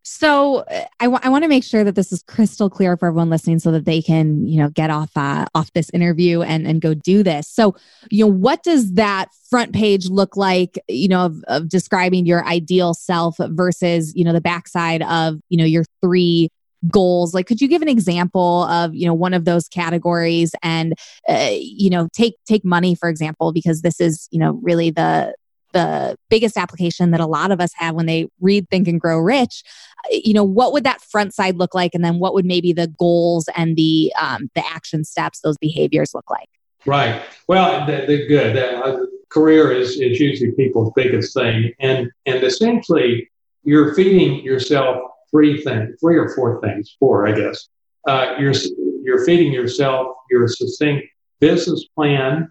So 0.04 0.58
uh, 0.58 0.84
I, 1.00 1.06
w- 1.06 1.20
I 1.22 1.30
want 1.30 1.44
to 1.44 1.48
make 1.48 1.64
sure 1.64 1.82
that 1.82 1.94
this 1.94 2.12
is 2.12 2.22
crystal 2.22 2.68
clear 2.68 2.96
for 2.96 3.08
everyone 3.08 3.30
listening, 3.30 3.58
so 3.58 3.72
that 3.72 3.86
they 3.86 4.02
can, 4.02 4.46
you 4.46 4.58
know, 4.58 4.68
get 4.68 4.90
off 4.90 5.10
uh, 5.16 5.46
off 5.54 5.72
this 5.72 5.90
interview 5.90 6.42
and 6.42 6.66
and 6.66 6.80
go 6.80 6.92
do 6.92 7.22
this. 7.22 7.48
So, 7.48 7.74
you 8.10 8.24
know, 8.24 8.30
what 8.30 8.62
does 8.62 8.92
that 8.92 9.30
front 9.48 9.72
page 9.72 10.06
look 10.06 10.36
like? 10.36 10.78
You 10.88 11.08
know, 11.08 11.26
of, 11.26 11.42
of 11.48 11.68
describing 11.70 12.26
your 12.26 12.46
ideal 12.46 12.92
self 12.92 13.36
versus, 13.38 14.14
you 14.14 14.24
know, 14.24 14.34
the 14.34 14.42
backside 14.42 15.02
of, 15.02 15.40
you 15.48 15.56
know, 15.56 15.64
your 15.64 15.84
three 16.02 16.50
goals 16.90 17.32
like 17.32 17.46
could 17.46 17.62
you 17.62 17.68
give 17.68 17.80
an 17.80 17.88
example 17.88 18.64
of 18.64 18.94
you 18.94 19.06
know 19.06 19.14
one 19.14 19.32
of 19.32 19.46
those 19.46 19.68
categories 19.68 20.54
and 20.62 20.92
uh, 21.30 21.48
you 21.50 21.88
know 21.88 22.08
take 22.12 22.34
take 22.46 22.62
money 22.62 22.94
for 22.94 23.08
example 23.08 23.54
because 23.54 23.80
this 23.80 24.00
is 24.00 24.28
you 24.30 24.38
know 24.38 24.60
really 24.62 24.90
the 24.90 25.34
the 25.74 26.16
biggest 26.30 26.56
application 26.56 27.10
that 27.10 27.20
a 27.20 27.26
lot 27.26 27.50
of 27.50 27.60
us 27.60 27.72
have 27.74 27.94
when 27.94 28.06
they 28.06 28.28
read 28.40 28.68
Think 28.70 28.88
and 28.88 28.98
Grow 28.98 29.18
Rich, 29.18 29.62
you 30.10 30.32
know, 30.32 30.44
what 30.44 30.72
would 30.72 30.84
that 30.84 31.02
front 31.02 31.34
side 31.34 31.56
look 31.56 31.74
like, 31.74 31.94
and 31.94 32.02
then 32.02 32.18
what 32.18 32.32
would 32.32 32.46
maybe 32.46 32.72
the 32.72 32.86
goals 32.98 33.48
and 33.54 33.76
the 33.76 34.10
um, 34.18 34.48
the 34.54 34.66
action 34.66 35.04
steps, 35.04 35.40
those 35.40 35.58
behaviors 35.58 36.14
look 36.14 36.30
like? 36.30 36.48
Right. 36.86 37.22
Well, 37.46 37.86
the, 37.86 38.06
the 38.06 38.26
good. 38.26 38.56
Uh, 38.56 39.00
career 39.34 39.72
is 39.72 40.00
is 40.00 40.20
usually 40.20 40.52
people's 40.52 40.92
biggest 40.94 41.34
thing, 41.34 41.72
and 41.80 42.10
and 42.24 42.44
essentially 42.44 43.28
you're 43.64 43.94
feeding 43.94 44.44
yourself 44.44 44.96
three 45.30 45.60
things, 45.60 45.96
three 46.00 46.16
or 46.16 46.28
four 46.34 46.60
things, 46.60 46.96
four, 47.00 47.26
I 47.26 47.32
guess. 47.32 47.68
Uh, 48.06 48.36
you're 48.38 48.54
you're 49.02 49.24
feeding 49.24 49.52
yourself 49.52 50.16
your 50.30 50.46
succinct 50.46 51.06
business 51.40 51.84
plan, 51.96 52.48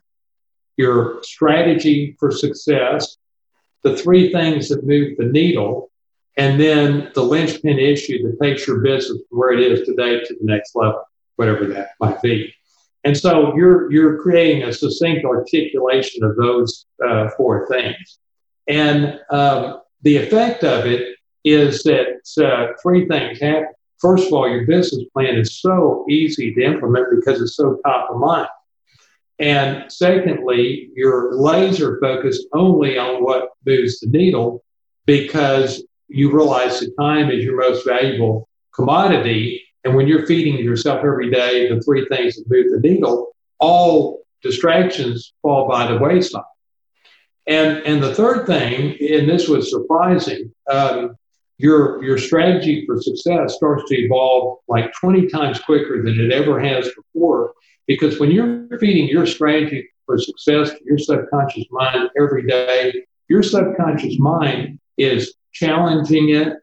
your 0.78 1.22
strategy 1.24 2.16
for 2.20 2.32
success, 2.32 3.18
the 3.84 3.98
three 3.98 4.32
things 4.32 4.70
that 4.70 4.86
move 4.86 5.18
the 5.18 5.26
needle, 5.26 5.92
and 6.38 6.60
then 6.60 7.12
the 7.14 7.22
linchpin 7.22 7.78
issue 7.78 8.24
that 8.24 8.42
takes 8.42 8.66
your 8.68 8.80
business 8.80 9.22
from 9.30 9.40
where 9.40 9.52
it 9.52 9.60
is 9.60 9.86
today 9.86 10.20
to 10.20 10.36
the 10.40 10.46
next 10.46 10.76
level, 10.76 11.04
whatever 11.36 11.66
that 11.68 11.90
might 12.00 12.22
be. 12.22 12.54
And 13.04 13.18
so 13.18 13.56
you're 13.56 13.92
you're 13.92 14.22
creating 14.22 14.64
a 14.64 14.74
succinct 14.74 15.26
articulation 15.26 16.24
of 16.24 16.38
those 16.38 16.86
uh, 17.06 17.30
four 17.36 17.68
things, 17.68 18.20
and 18.68 19.20
um, 19.30 19.82
the 20.04 20.18
effect 20.18 20.64
of 20.64 20.86
it 20.86 21.18
is 21.44 21.84
that 21.84 22.22
uh, 22.42 22.74
three 22.82 23.06
things 23.08 23.42
happen. 23.42 23.68
First 24.00 24.28
of 24.28 24.34
all, 24.34 24.50
your 24.50 24.66
business 24.66 25.04
plan 25.14 25.36
is 25.36 25.60
so 25.60 26.06
easy 26.10 26.54
to 26.54 26.62
implement 26.64 27.08
because 27.16 27.42
it's 27.42 27.56
so 27.56 27.80
top 27.86 28.10
of 28.10 28.18
mind. 28.18 28.48
And 29.44 29.92
secondly, 29.92 30.90
you're 30.96 31.36
laser 31.36 32.00
focused 32.00 32.48
only 32.54 32.98
on 32.98 33.22
what 33.22 33.50
moves 33.66 34.00
the 34.00 34.08
needle 34.08 34.64
because 35.06 35.84
you 36.08 36.32
realize 36.34 36.80
that 36.80 36.96
time 36.98 37.30
is 37.30 37.44
your 37.44 37.60
most 37.60 37.86
valuable 37.86 38.48
commodity. 38.74 39.62
And 39.84 39.96
when 39.96 40.08
you're 40.08 40.26
feeding 40.26 40.64
yourself 40.64 41.00
every 41.00 41.30
day 41.30 41.68
the 41.68 41.82
three 41.82 42.06
things 42.06 42.38
that 42.38 42.50
move 42.50 42.72
the 42.72 42.80
needle, 42.80 43.36
all 43.60 44.22
distractions 44.42 45.34
fall 45.42 45.68
by 45.68 45.92
the 45.92 45.98
wayside. 45.98 46.44
And, 47.46 47.80
and 47.86 48.02
the 48.02 48.16
third 48.16 48.48
thing, 48.48 48.96
and 49.02 49.28
this 49.28 49.50
was 49.50 49.70
surprising, 49.70 50.54
um, 50.72 51.18
your, 51.58 52.02
your 52.02 52.18
strategy 52.18 52.86
for 52.86 53.02
success 53.02 53.56
starts 53.56 53.84
to 53.90 53.96
evolve 53.96 54.60
like 54.70 54.94
20 55.02 55.28
times 55.28 55.60
quicker 55.60 56.02
than 56.02 56.18
it 56.18 56.32
ever 56.32 56.62
has 56.62 56.90
before 56.96 57.52
because 57.88 58.20
when 58.20 58.32
you're 58.32 58.68
feeding 58.80 59.08
your 59.08 59.26
strategy 59.26 59.88
for 60.06 60.18
success 60.18 60.72
to 60.72 60.80
your 60.86 60.98
subconscious 60.98 61.66
mind 61.72 62.10
every 62.20 62.46
day, 62.46 62.94
your 63.28 63.44
subconscious 63.44 64.20
mind 64.20 64.80
is 64.98 65.34
challenging 65.54 66.30
it, 66.30 66.58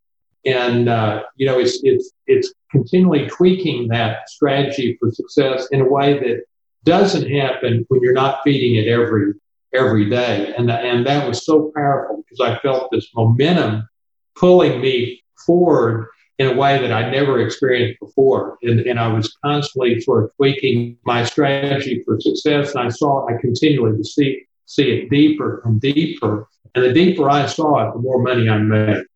and 0.44 0.88
uh, 0.88 1.22
you 1.36 1.46
know 1.46 1.58
it's 1.58 1.80
it's 1.82 2.12
it's 2.26 2.52
continually 2.70 3.28
tweaking 3.28 3.88
that 3.88 4.28
strategy 4.28 4.96
for 5.00 5.10
success 5.10 5.68
in 5.70 5.80
a 5.80 5.88
way 5.88 6.18
that 6.18 6.42
doesn't 6.84 7.30
happen 7.30 7.84
when 7.88 8.00
you're 8.02 8.12
not 8.12 8.40
feeding 8.44 8.76
it 8.82 8.88
every 8.88 9.32
every 9.72 10.08
day. 10.08 10.52
And 10.56 10.70
and 10.70 11.06
that 11.06 11.26
was 11.26 11.44
so 11.44 11.72
powerful 11.74 12.22
because 12.22 12.40
I 12.40 12.58
felt 12.60 12.90
this 12.90 13.08
momentum 13.14 13.88
pulling 14.36 14.80
me 14.80 15.22
forward 15.46 16.08
in 16.40 16.46
a 16.46 16.54
way 16.54 16.80
that 16.80 16.90
I'd 16.90 17.12
never 17.12 17.38
experienced 17.42 18.00
before. 18.00 18.56
And, 18.62 18.80
and 18.80 18.98
I 18.98 19.08
was 19.08 19.36
constantly 19.44 20.00
sort 20.00 20.24
of 20.24 20.34
tweaking 20.36 20.96
my 21.04 21.22
strategy 21.22 22.02
for 22.06 22.18
success. 22.18 22.74
And 22.74 22.80
I 22.80 22.88
saw, 22.88 23.28
I 23.28 23.34
continually 23.38 23.98
to 23.98 24.02
see, 24.02 24.46
see 24.64 24.84
it 24.84 25.10
deeper 25.10 25.60
and 25.66 25.78
deeper. 25.78 26.48
And 26.74 26.82
the 26.82 26.94
deeper 26.94 27.28
I 27.28 27.44
saw 27.44 27.86
it, 27.86 27.92
the 27.92 28.00
more 28.00 28.22
money 28.22 28.48
I 28.48 28.56
made. 28.56 28.86
Does 28.86 29.06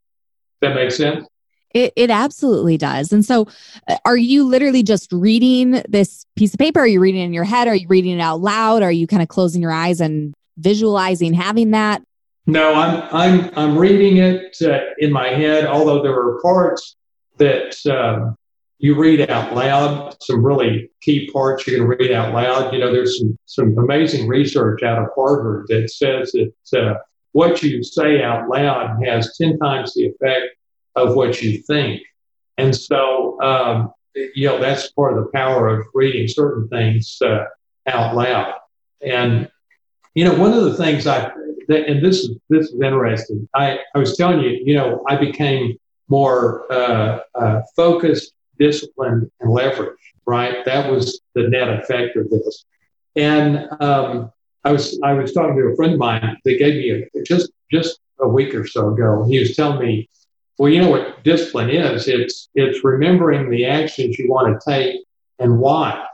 That 0.61 0.75
makes 0.75 0.99
sense? 0.99 1.27
It, 1.73 1.95
it 1.97 2.11
absolutely 2.11 2.77
does. 2.77 3.11
And 3.11 3.25
so, 3.25 3.49
uh, 3.89 3.97
are 4.05 4.19
you 4.19 4.45
literally 4.45 4.83
just 4.83 5.11
reading 5.11 5.83
this 5.89 6.27
piece 6.37 6.53
of 6.53 6.59
paper? 6.59 6.81
Are 6.81 6.87
you 6.87 7.01
reading 7.01 7.23
it 7.23 7.25
in 7.25 7.33
your 7.33 7.45
head? 7.45 7.69
Are 7.69 7.75
you 7.75 7.89
reading 7.89 8.19
it 8.19 8.21
out 8.21 8.43
loud? 8.43 8.83
Are 8.83 8.93
you 8.93 9.07
kind 9.07 9.23
of 9.23 9.29
closing 9.29 9.63
your 9.63 9.73
eyes 9.73 10.03
and 10.03 10.35
visualizing 10.59 11.33
having 11.33 11.71
that? 11.71 12.03
No, 12.47 12.75
I'm 12.75 13.03
I'm 13.11 13.51
I'm 13.57 13.79
reading 13.79 14.19
it 14.19 14.59
uh, 14.61 14.81
in 14.99 15.11
my 15.11 15.29
head. 15.29 15.65
Although 15.65 16.03
there 16.03 16.13
are 16.13 16.39
parts 16.43 16.97
that 17.39 17.77
um, 17.87 18.37
you 18.79 18.97
read 18.97 19.29
out 19.31 19.55
loud, 19.55 20.17
some 20.23 20.45
really 20.45 20.91
key 21.01 21.31
parts 21.31 21.67
you're 21.67 21.79
going 21.79 21.91
to 21.91 22.05
read 22.05 22.13
out 22.13 22.35
loud. 22.35 22.73
You 22.73 22.81
know, 22.81 22.93
there's 22.93 23.19
some 23.19 23.39
some 23.47 23.79
amazing 23.79 24.29
research 24.29 24.83
out 24.83 25.03
of 25.03 25.09
Harvard 25.15 25.67
that 25.69 25.91
says 25.91 26.33
that 26.33 26.79
uh, 26.79 26.99
what 27.33 27.63
you 27.63 27.83
say 27.83 28.23
out 28.23 28.49
loud 28.49 29.03
has 29.05 29.37
ten 29.37 29.59
times 29.59 29.95
the 29.95 30.07
effect 30.07 30.57
of 30.97 31.15
what 31.15 31.43
you 31.43 31.59
think, 31.63 32.03
and 32.59 32.75
so 32.75 33.41
um, 33.41 33.93
you 34.15 34.49
know 34.49 34.59
that's 34.61 34.91
part 34.93 35.17
of 35.17 35.25
the 35.25 35.31
power 35.33 35.69
of 35.69 35.87
reading 35.95 36.29
certain 36.29 36.69
things 36.69 37.19
uh, 37.23 37.45
out 37.87 38.15
loud. 38.15 38.55
And 39.01 39.49
you 40.15 40.25
know, 40.25 40.35
one 40.35 40.53
of 40.53 40.65
the 40.65 40.77
things 40.77 41.07
I 41.07 41.33
and 41.69 42.05
this 42.05 42.21
is 42.21 42.37
this 42.49 42.69
is 42.69 42.81
interesting. 42.81 43.49
I, 43.55 43.79
I 43.95 43.99
was 43.99 44.17
telling 44.17 44.41
you, 44.41 44.61
you 44.65 44.75
know, 44.75 45.03
I 45.09 45.17
became 45.17 45.79
more 46.09 46.71
uh, 46.73 47.21
uh, 47.35 47.63
focused, 47.77 48.33
disciplined, 48.59 49.31
and 49.41 49.51
leveraged. 49.51 49.97
Right, 50.27 50.65
that 50.65 50.91
was 50.91 51.21
the 51.35 51.49
net 51.49 51.69
effect 51.69 52.17
of 52.17 52.31
this. 52.31 52.65
And 53.15 53.69
um, 53.81 54.33
I 54.65 54.73
was 54.73 54.99
I 55.05 55.13
was 55.13 55.33
talking 55.33 55.57
to 55.57 55.69
a 55.69 55.77
friend 55.77 55.93
of 55.95 55.99
mine 55.99 56.39
that 56.45 56.59
gave 56.59 56.75
me 56.75 56.91
a, 57.15 57.23
just 57.25 57.53
just 57.71 58.01
a 58.21 58.29
week 58.29 58.55
or 58.55 58.67
so 58.67 58.95
ago. 58.95 59.27
He 59.29 59.39
was 59.39 59.55
telling 59.55 59.87
me, 59.87 60.09
well, 60.59 60.73
you 60.73 60.81
know 60.81 60.91
what 60.91 61.23
discipline 61.25 61.71
is? 61.71 62.09
It's 62.09 62.49
it's 62.55 62.83
remembering 62.83 63.51
the 63.51 63.67
actions 63.67 64.19
you 64.19 64.31
want 64.31 64.59
to 64.59 64.71
take 64.71 65.01
and 65.39 65.59
why. 65.59 66.07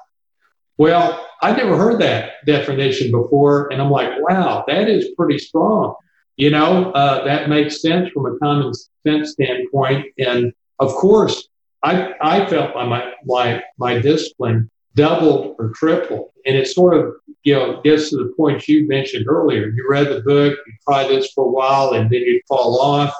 Well, 0.76 1.26
I'd 1.42 1.56
never 1.56 1.76
heard 1.76 2.00
that 2.00 2.44
definition 2.46 3.10
before, 3.10 3.70
and 3.72 3.80
I'm 3.80 3.90
like, 3.90 4.10
wow, 4.18 4.64
that 4.66 4.88
is 4.88 5.08
pretty 5.16 5.38
strong. 5.38 5.94
You 6.40 6.48
know, 6.48 6.90
uh, 6.92 7.22
that 7.24 7.50
makes 7.50 7.82
sense 7.82 8.08
from 8.14 8.24
a 8.24 8.38
common 8.38 8.72
sense 9.06 9.32
standpoint. 9.32 10.06
And 10.16 10.54
of 10.78 10.94
course, 10.94 11.46
I, 11.82 12.14
I 12.18 12.46
felt 12.46 12.74
my, 12.74 13.12
my, 13.26 13.62
my 13.76 13.98
discipline 13.98 14.70
doubled 14.94 15.56
or 15.58 15.68
tripled. 15.74 16.30
And 16.46 16.56
it 16.56 16.66
sort 16.66 16.96
of, 16.96 17.12
you 17.42 17.52
know, 17.52 17.82
gets 17.82 18.08
to 18.08 18.16
the 18.16 18.32
point 18.38 18.66
you 18.66 18.88
mentioned 18.88 19.26
earlier. 19.28 19.68
You 19.68 19.86
read 19.86 20.08
the 20.08 20.22
book, 20.22 20.56
you 20.66 20.72
try 20.88 21.06
this 21.06 21.30
for 21.32 21.44
a 21.44 21.50
while, 21.50 21.92
and 21.92 22.08
then 22.08 22.22
you 22.22 22.40
fall 22.48 22.80
off. 22.80 23.14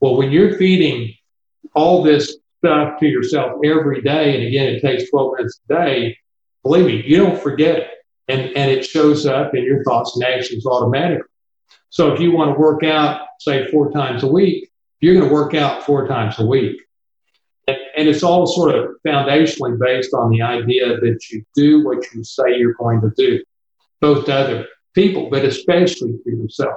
Well, 0.00 0.16
when 0.16 0.32
you're 0.32 0.58
feeding 0.58 1.14
all 1.76 2.02
this 2.02 2.38
stuff 2.58 2.98
to 2.98 3.06
yourself 3.06 3.52
every 3.64 4.02
day, 4.02 4.34
and 4.34 4.48
again, 4.48 4.74
it 4.74 4.80
takes 4.80 5.10
12 5.10 5.34
minutes 5.36 5.60
a 5.70 5.74
day, 5.74 6.18
believe 6.64 6.86
me, 6.86 7.04
you 7.06 7.18
don't 7.18 7.40
forget 7.40 7.78
it. 7.78 7.90
And, 8.26 8.40
and 8.56 8.68
it 8.68 8.84
shows 8.84 9.26
up 9.26 9.54
in 9.54 9.62
your 9.62 9.84
thoughts 9.84 10.16
and 10.16 10.24
actions 10.24 10.66
automatically. 10.66 11.28
So 11.94 12.12
if 12.12 12.18
you 12.18 12.32
want 12.32 12.52
to 12.52 12.58
work 12.58 12.82
out, 12.82 13.20
say, 13.38 13.70
four 13.70 13.88
times 13.92 14.24
a 14.24 14.26
week, 14.26 14.68
you're 15.00 15.14
going 15.14 15.28
to 15.28 15.32
work 15.32 15.54
out 15.54 15.84
four 15.84 16.08
times 16.08 16.40
a 16.40 16.44
week. 16.44 16.82
And, 17.68 17.78
it's 18.08 18.24
all 18.24 18.48
sort 18.48 18.74
of 18.74 18.96
foundationally 19.06 19.78
based 19.78 20.12
on 20.12 20.30
the 20.30 20.42
idea 20.42 20.98
that 20.98 21.30
you 21.30 21.44
do 21.54 21.84
what 21.84 22.04
you 22.12 22.24
say 22.24 22.56
you're 22.58 22.74
going 22.74 23.00
to 23.00 23.12
do, 23.16 23.44
both 24.00 24.26
to 24.26 24.34
other 24.34 24.66
people, 24.94 25.30
but 25.30 25.44
especially 25.44 26.18
to 26.24 26.30
yourself. 26.30 26.74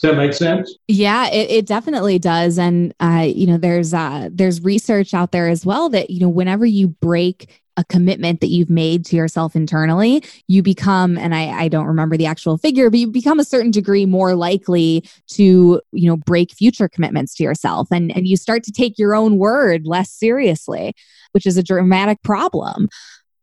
Does 0.00 0.10
that 0.10 0.16
make 0.16 0.32
sense? 0.32 0.76
Yeah, 0.88 1.28
it, 1.28 1.50
it 1.50 1.66
definitely 1.66 2.18
does. 2.18 2.58
And 2.58 2.92
uh, 2.98 3.26
you 3.32 3.46
know, 3.46 3.56
there's 3.56 3.94
uh, 3.94 4.30
there's 4.32 4.60
research 4.62 5.14
out 5.14 5.30
there 5.30 5.48
as 5.48 5.64
well 5.64 5.88
that 5.90 6.10
you 6.10 6.18
know, 6.18 6.28
whenever 6.28 6.66
you 6.66 6.88
break 6.88 7.62
a 7.76 7.84
commitment 7.84 8.40
that 8.40 8.48
you've 8.48 8.70
made 8.70 9.04
to 9.06 9.16
yourself 9.16 9.56
internally, 9.56 10.22
you 10.46 10.62
become, 10.62 11.18
and 11.18 11.34
I, 11.34 11.48
I 11.50 11.68
don't 11.68 11.86
remember 11.86 12.16
the 12.16 12.26
actual 12.26 12.56
figure, 12.56 12.90
but 12.90 13.00
you 13.00 13.08
become 13.08 13.40
a 13.40 13.44
certain 13.44 13.70
degree 13.70 14.06
more 14.06 14.34
likely 14.34 15.04
to, 15.28 15.80
you 15.92 16.08
know, 16.08 16.16
break 16.16 16.52
future 16.52 16.88
commitments 16.88 17.34
to 17.36 17.42
yourself. 17.42 17.88
And, 17.90 18.14
and 18.16 18.26
you 18.28 18.36
start 18.36 18.62
to 18.64 18.72
take 18.72 18.98
your 18.98 19.14
own 19.14 19.38
word 19.38 19.86
less 19.86 20.10
seriously, 20.10 20.94
which 21.32 21.46
is 21.46 21.56
a 21.56 21.62
dramatic 21.62 22.22
problem. 22.22 22.88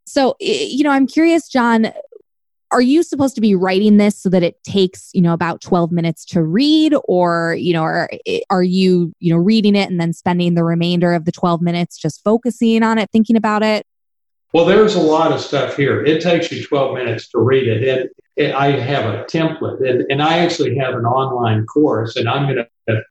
So, 0.05 0.35
you 0.39 0.83
know, 0.83 0.91
I'm 0.91 1.07
curious, 1.07 1.47
John, 1.47 1.91
are 2.71 2.81
you 2.81 3.03
supposed 3.03 3.35
to 3.35 3.41
be 3.41 3.53
writing 3.53 3.97
this 3.97 4.17
so 4.17 4.29
that 4.29 4.43
it 4.43 4.61
takes 4.63 5.09
you 5.13 5.21
know 5.21 5.33
about 5.33 5.61
12 5.61 5.91
minutes 5.91 6.23
to 6.25 6.41
read 6.41 6.95
or 7.03 7.55
you 7.59 7.73
know 7.73 7.83
are, 7.83 8.09
are 8.49 8.63
you 8.63 9.13
you 9.19 9.33
know 9.33 9.39
reading 9.39 9.75
it 9.75 9.89
and 9.89 9.99
then 9.99 10.13
spending 10.13 10.55
the 10.55 10.63
remainder 10.63 11.13
of 11.13 11.25
the 11.25 11.31
12 11.31 11.61
minutes 11.61 11.97
just 11.97 12.23
focusing 12.23 12.81
on 12.81 12.97
it 12.97 13.09
thinking 13.11 13.35
about 13.35 13.61
it 13.61 13.85
well, 14.53 14.65
there's 14.65 14.95
a 14.95 15.01
lot 15.01 15.31
of 15.31 15.39
stuff 15.39 15.77
here. 15.77 16.03
It 16.03 16.21
takes 16.21 16.51
you 16.51 16.65
12 16.65 16.95
minutes 16.95 17.29
to 17.29 17.39
read 17.39 17.67
it. 17.67 17.87
And 17.87 18.09
it, 18.35 18.53
I 18.55 18.71
have 18.71 19.13
a 19.13 19.23
template, 19.25 19.87
and, 19.87 20.09
and 20.09 20.21
I 20.21 20.39
actually 20.39 20.77
have 20.77 20.93
an 20.95 21.05
online 21.05 21.65
course, 21.65 22.15
and 22.15 22.29
I'm 22.29 22.47
gonna 22.47 22.67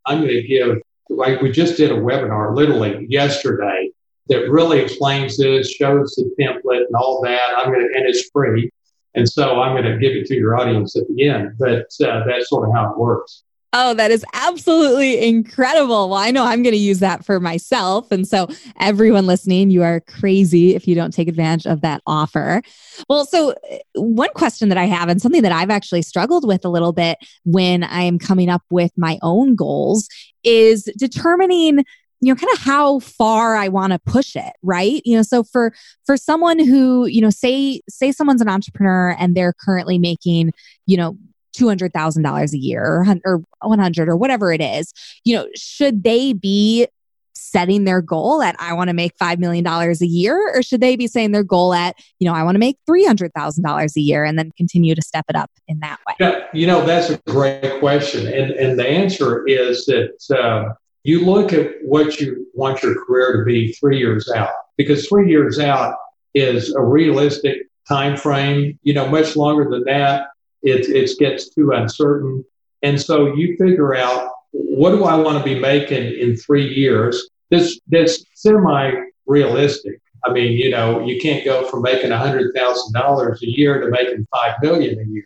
I'm 0.07 0.21
gonna 0.21 0.43
give 0.43 0.79
like 1.09 1.41
we 1.41 1.51
just 1.51 1.77
did 1.77 1.91
a 1.91 1.97
webinar 1.97 2.55
literally 2.55 3.07
yesterday 3.09 3.91
that 4.29 4.51
really 4.51 4.81
explains 4.81 5.37
this, 5.37 5.71
shows 5.71 6.15
the 6.15 6.31
template 6.41 6.87
and 6.87 6.95
all 6.95 7.21
that. 7.23 7.55
I'm 7.57 7.73
gonna 7.73 7.85
and 7.85 8.07
it's 8.07 8.31
free, 8.31 8.71
and 9.15 9.29
so 9.29 9.61
I'm 9.61 9.77
gonna 9.77 9.99
give 9.99 10.13
it 10.13 10.27
to 10.27 10.35
your 10.35 10.59
audience 10.59 10.97
at 10.97 11.07
the 11.09 11.29
end. 11.29 11.57
But 11.59 11.87
uh, 12.03 12.25
that's 12.27 12.49
sort 12.49 12.69
of 12.69 12.75
how 12.75 12.93
it 12.93 12.99
works. 12.99 13.43
Oh, 13.73 13.95
that 13.95 14.11
is 14.11 14.25
absolutely 14.33 15.25
incredible. 15.25 16.11
Well, 16.11 16.19
I 16.19 16.33
know 16.33 16.45
I'm 16.45 16.63
going 16.63 16.75
to 16.75 16.79
use 16.79 16.99
that 16.99 17.25
for 17.25 17.39
myself. 17.39 18.11
And 18.11 18.27
so, 18.27 18.49
everyone 18.81 19.27
listening, 19.27 19.71
you 19.71 19.85
are 19.85 20.01
crazy 20.01 20.75
if 20.75 20.89
you 20.89 20.97
don't 20.97 21.13
take 21.13 21.29
advantage 21.29 21.67
of 21.67 21.81
that 21.83 22.03
offer. 22.05 22.63
Well, 23.09 23.25
so 23.27 23.53
uh, 23.53 23.77
one 23.95 24.31
question 24.35 24.71
that 24.71 24.79
I 24.79 24.87
have, 24.87 25.09
and 25.09 25.23
something 25.23 25.43
that 25.43 25.53
I've 25.53 25.71
actually 25.71 26.03
struggled 26.03 26.45
with 26.47 26.65
a 26.65 26.69
little 26.69 26.93
bit 26.93 27.19
when 27.45 27.85
I 27.85 28.03
am 28.03 28.19
coming 28.19 28.49
up 28.49 28.63
with 28.71 28.91
my 28.97 29.19
own 29.23 29.55
goals, 29.55 30.09
is 30.43 30.85
determining 30.99 31.85
you 32.23 32.33
know 32.33 32.35
kind 32.35 32.53
of 32.53 32.59
how 32.59 32.99
far 32.99 33.57
i 33.57 33.67
want 33.69 33.95
to 33.95 33.99
push 34.01 34.37
it 34.37 34.53
right 34.63 35.01
you 35.07 35.17
know 35.17 35.23
so 35.23 35.43
for 35.43 35.73
for 36.05 36.19
someone 36.19 36.59
who 36.59 37.07
you 37.07 37.21
know 37.21 37.31
say 37.31 37.81
say 37.89 38.13
someone's 38.13 38.43
an 38.43 38.49
entrepreneur 38.49 39.17
and 39.19 39.35
they're 39.35 39.55
currently 39.55 39.99
making 39.99 40.51
you 40.87 40.99
know 40.99 41.17
$200,000 41.57 42.53
a 42.53 42.59
year 42.59 43.05
or, 43.25 43.43
100 43.61 44.09
or 44.09 44.17
whatever 44.17 44.53
it 44.53 44.61
is, 44.61 44.93
you 45.25 45.35
know, 45.35 45.47
should 45.55 46.03
they 46.03 46.33
be 46.33 46.87
setting 47.35 47.85
their 47.85 48.03
goal 48.03 48.43
at 48.43 48.55
I 48.59 48.75
want 48.75 48.89
to 48.89 48.95
make 48.95 49.13
5 49.19 49.39
million 49.39 49.65
dollars 49.65 50.03
a 50.03 50.07
year 50.07 50.37
or 50.55 50.63
should 50.63 50.81
they 50.81 50.95
be 50.97 51.07
saying 51.07 51.33
their 51.33 51.43
goal 51.43 51.73
at, 51.73 51.97
you 52.19 52.29
know, 52.29 52.35
I 52.35 52.43
want 52.43 52.55
to 52.55 52.59
make 52.59 52.77
$300,000 52.89 53.97
a 53.97 54.01
year 54.01 54.25
and 54.25 54.39
then 54.39 54.53
continue 54.57 54.95
to 54.95 55.03
step 55.03 55.25
it 55.29 55.37
up 55.37 55.51
in 55.67 55.81
that 55.81 55.99
way? 56.07 56.15
Yeah, 56.21 56.45
you 56.53 56.67
know, 56.67 56.85
that's 56.85 57.11
a 57.11 57.19
great 57.29 57.81
question 57.81 58.27
and 58.27 58.51
and 58.53 58.79
the 58.79 58.87
answer 58.87 59.47
is 59.47 59.87
that 59.87 60.39
uh, 60.39 60.75
you 61.03 61.25
look 61.25 61.53
at 61.53 61.71
what 61.83 62.21
you 62.21 62.47
want 62.55 62.83
your 62.83 62.95
career 63.05 63.39
to 63.39 63.45
be 63.45 63.73
3 63.73 63.99
years 63.99 64.31
out 64.31 64.51
because 64.77 65.09
3 65.09 65.29
years 65.29 65.59
out 65.59 65.97
is 66.35 66.73
a 66.75 66.83
realistic 66.83 67.57
time 67.89 68.17
frame, 68.17 68.79
you 68.83 68.93
know, 68.95 69.09
much 69.09 69.35
longer 69.35 69.69
than 69.69 69.85
that 69.85 70.27
it, 70.63 70.89
it 70.89 71.19
gets 71.19 71.51
too 71.51 71.73
uncertain. 71.73 72.45
And 72.83 73.01
so 73.01 73.35
you 73.35 73.57
figure 73.57 73.95
out 73.95 74.31
what 74.53 74.91
do 74.91 75.05
I 75.05 75.17
want 75.17 75.39
to 75.39 75.45
be 75.45 75.59
making 75.59 76.19
in 76.19 76.37
three 76.37 76.69
years? 76.69 77.29
This 77.51 77.81
that's 77.89 78.25
semi 78.35 78.93
realistic. 79.27 80.01
I 80.25 80.33
mean, 80.33 80.53
you 80.53 80.71
know, 80.71 81.05
you 81.05 81.21
can't 81.21 81.45
go 81.45 81.67
from 81.69 81.83
making 81.83 82.11
hundred 82.11 82.55
thousand 82.55 82.93
dollars 82.93 83.43
a 83.43 83.49
year 83.49 83.81
to 83.81 83.91
making 83.91 84.27
five 84.31 84.55
million 84.63 84.99
a 84.99 85.05
year. 85.05 85.25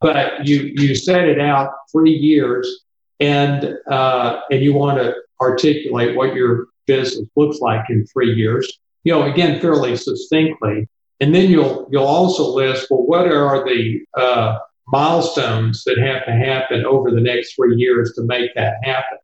But 0.00 0.46
you 0.46 0.72
you 0.74 0.94
set 0.94 1.28
it 1.28 1.40
out 1.40 1.72
three 1.90 2.12
years, 2.12 2.84
and 3.20 3.76
uh, 3.90 4.40
and 4.50 4.62
you 4.62 4.72
want 4.74 4.98
to 4.98 5.14
articulate 5.40 6.16
what 6.16 6.34
your 6.34 6.66
business 6.86 7.28
looks 7.36 7.60
like 7.60 7.84
in 7.88 8.06
three 8.06 8.32
years. 8.34 8.78
You 9.04 9.12
know, 9.12 9.22
again, 9.30 9.60
fairly 9.60 9.96
succinctly, 9.96 10.88
and 11.20 11.34
then 11.34 11.50
you'll 11.50 11.88
you'll 11.90 12.04
also 12.04 12.50
list 12.50 12.88
well, 12.90 13.06
what 13.06 13.26
are 13.26 13.64
the 13.64 14.00
uh, 14.16 14.58
milestones 14.88 15.84
that 15.84 15.98
have 15.98 16.24
to 16.26 16.32
happen 16.32 16.84
over 16.84 17.10
the 17.10 17.20
next 17.20 17.54
three 17.54 17.76
years 17.76 18.12
to 18.14 18.22
make 18.22 18.54
that 18.54 18.74
happen. 18.82 19.18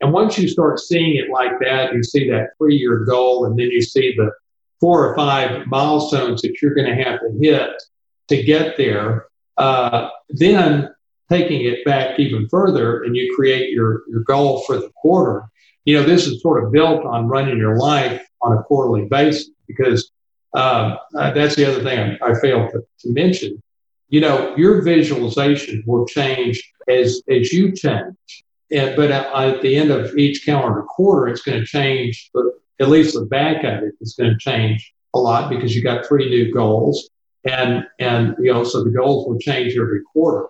And 0.00 0.12
once 0.12 0.38
you 0.38 0.48
start 0.48 0.78
seeing 0.78 1.16
it 1.16 1.30
like 1.30 1.58
that, 1.60 1.92
you 1.92 2.02
see 2.02 2.30
that 2.30 2.50
three 2.58 2.76
year 2.76 3.04
goal, 3.04 3.46
and 3.46 3.58
then 3.58 3.70
you 3.70 3.82
see 3.82 4.14
the 4.16 4.30
four 4.80 5.08
or 5.08 5.16
five 5.16 5.66
milestones 5.66 6.42
that 6.42 6.62
you're 6.62 6.74
going 6.74 6.86
to 6.86 7.02
have 7.02 7.20
to 7.20 7.36
hit 7.40 7.70
to 8.28 8.42
get 8.42 8.76
there. 8.76 9.26
Uh, 9.56 10.08
then 10.28 10.88
taking 11.28 11.64
it 11.64 11.84
back 11.84 12.18
even 12.18 12.48
further, 12.48 13.02
and 13.02 13.16
you 13.16 13.34
create 13.34 13.70
your, 13.70 14.02
your 14.08 14.20
goal 14.20 14.62
for 14.62 14.76
the 14.76 14.90
quarter. 14.96 15.44
You 15.84 15.96
know, 15.96 16.06
this 16.06 16.26
is 16.26 16.40
sort 16.42 16.62
of 16.62 16.70
built 16.70 17.04
on 17.04 17.26
running 17.26 17.58
your 17.58 17.76
life 17.76 18.24
on 18.40 18.56
a 18.56 18.62
quarterly 18.62 19.06
basis 19.06 19.50
because 19.66 20.10
um, 20.54 20.96
uh, 21.16 21.32
that's 21.32 21.56
the 21.56 21.66
other 21.66 21.82
thing 21.82 22.16
I, 22.22 22.30
I 22.30 22.40
failed 22.40 22.70
to, 22.70 22.84
to 23.00 23.12
mention 23.12 23.60
you 24.08 24.20
know, 24.20 24.56
your 24.56 24.82
visualization 24.82 25.82
will 25.86 26.06
change 26.06 26.62
as, 26.88 27.22
as 27.28 27.52
you 27.52 27.72
change. 27.72 28.44
and, 28.70 28.96
but 28.96 29.10
at 29.10 29.62
the 29.62 29.76
end 29.76 29.90
of 29.90 30.16
each 30.16 30.44
calendar 30.44 30.82
quarter, 30.82 31.28
it's 31.28 31.42
going 31.42 31.60
to 31.60 31.66
change. 31.66 32.30
But 32.32 32.44
at 32.80 32.88
least 32.88 33.14
the 33.14 33.26
back 33.26 33.64
of 33.64 33.82
it 33.82 33.94
is 34.00 34.14
going 34.18 34.30
to 34.30 34.38
change 34.38 34.92
a 35.14 35.18
lot 35.18 35.50
because 35.50 35.74
you 35.74 35.82
got 35.82 36.06
three 36.06 36.28
new 36.28 36.52
goals, 36.52 37.08
and 37.44 37.84
and 37.98 38.36
you 38.38 38.52
know 38.52 38.64
so 38.64 38.84
the 38.84 38.90
goals 38.90 39.26
will 39.26 39.38
change 39.38 39.76
every 39.76 40.02
quarter. 40.12 40.48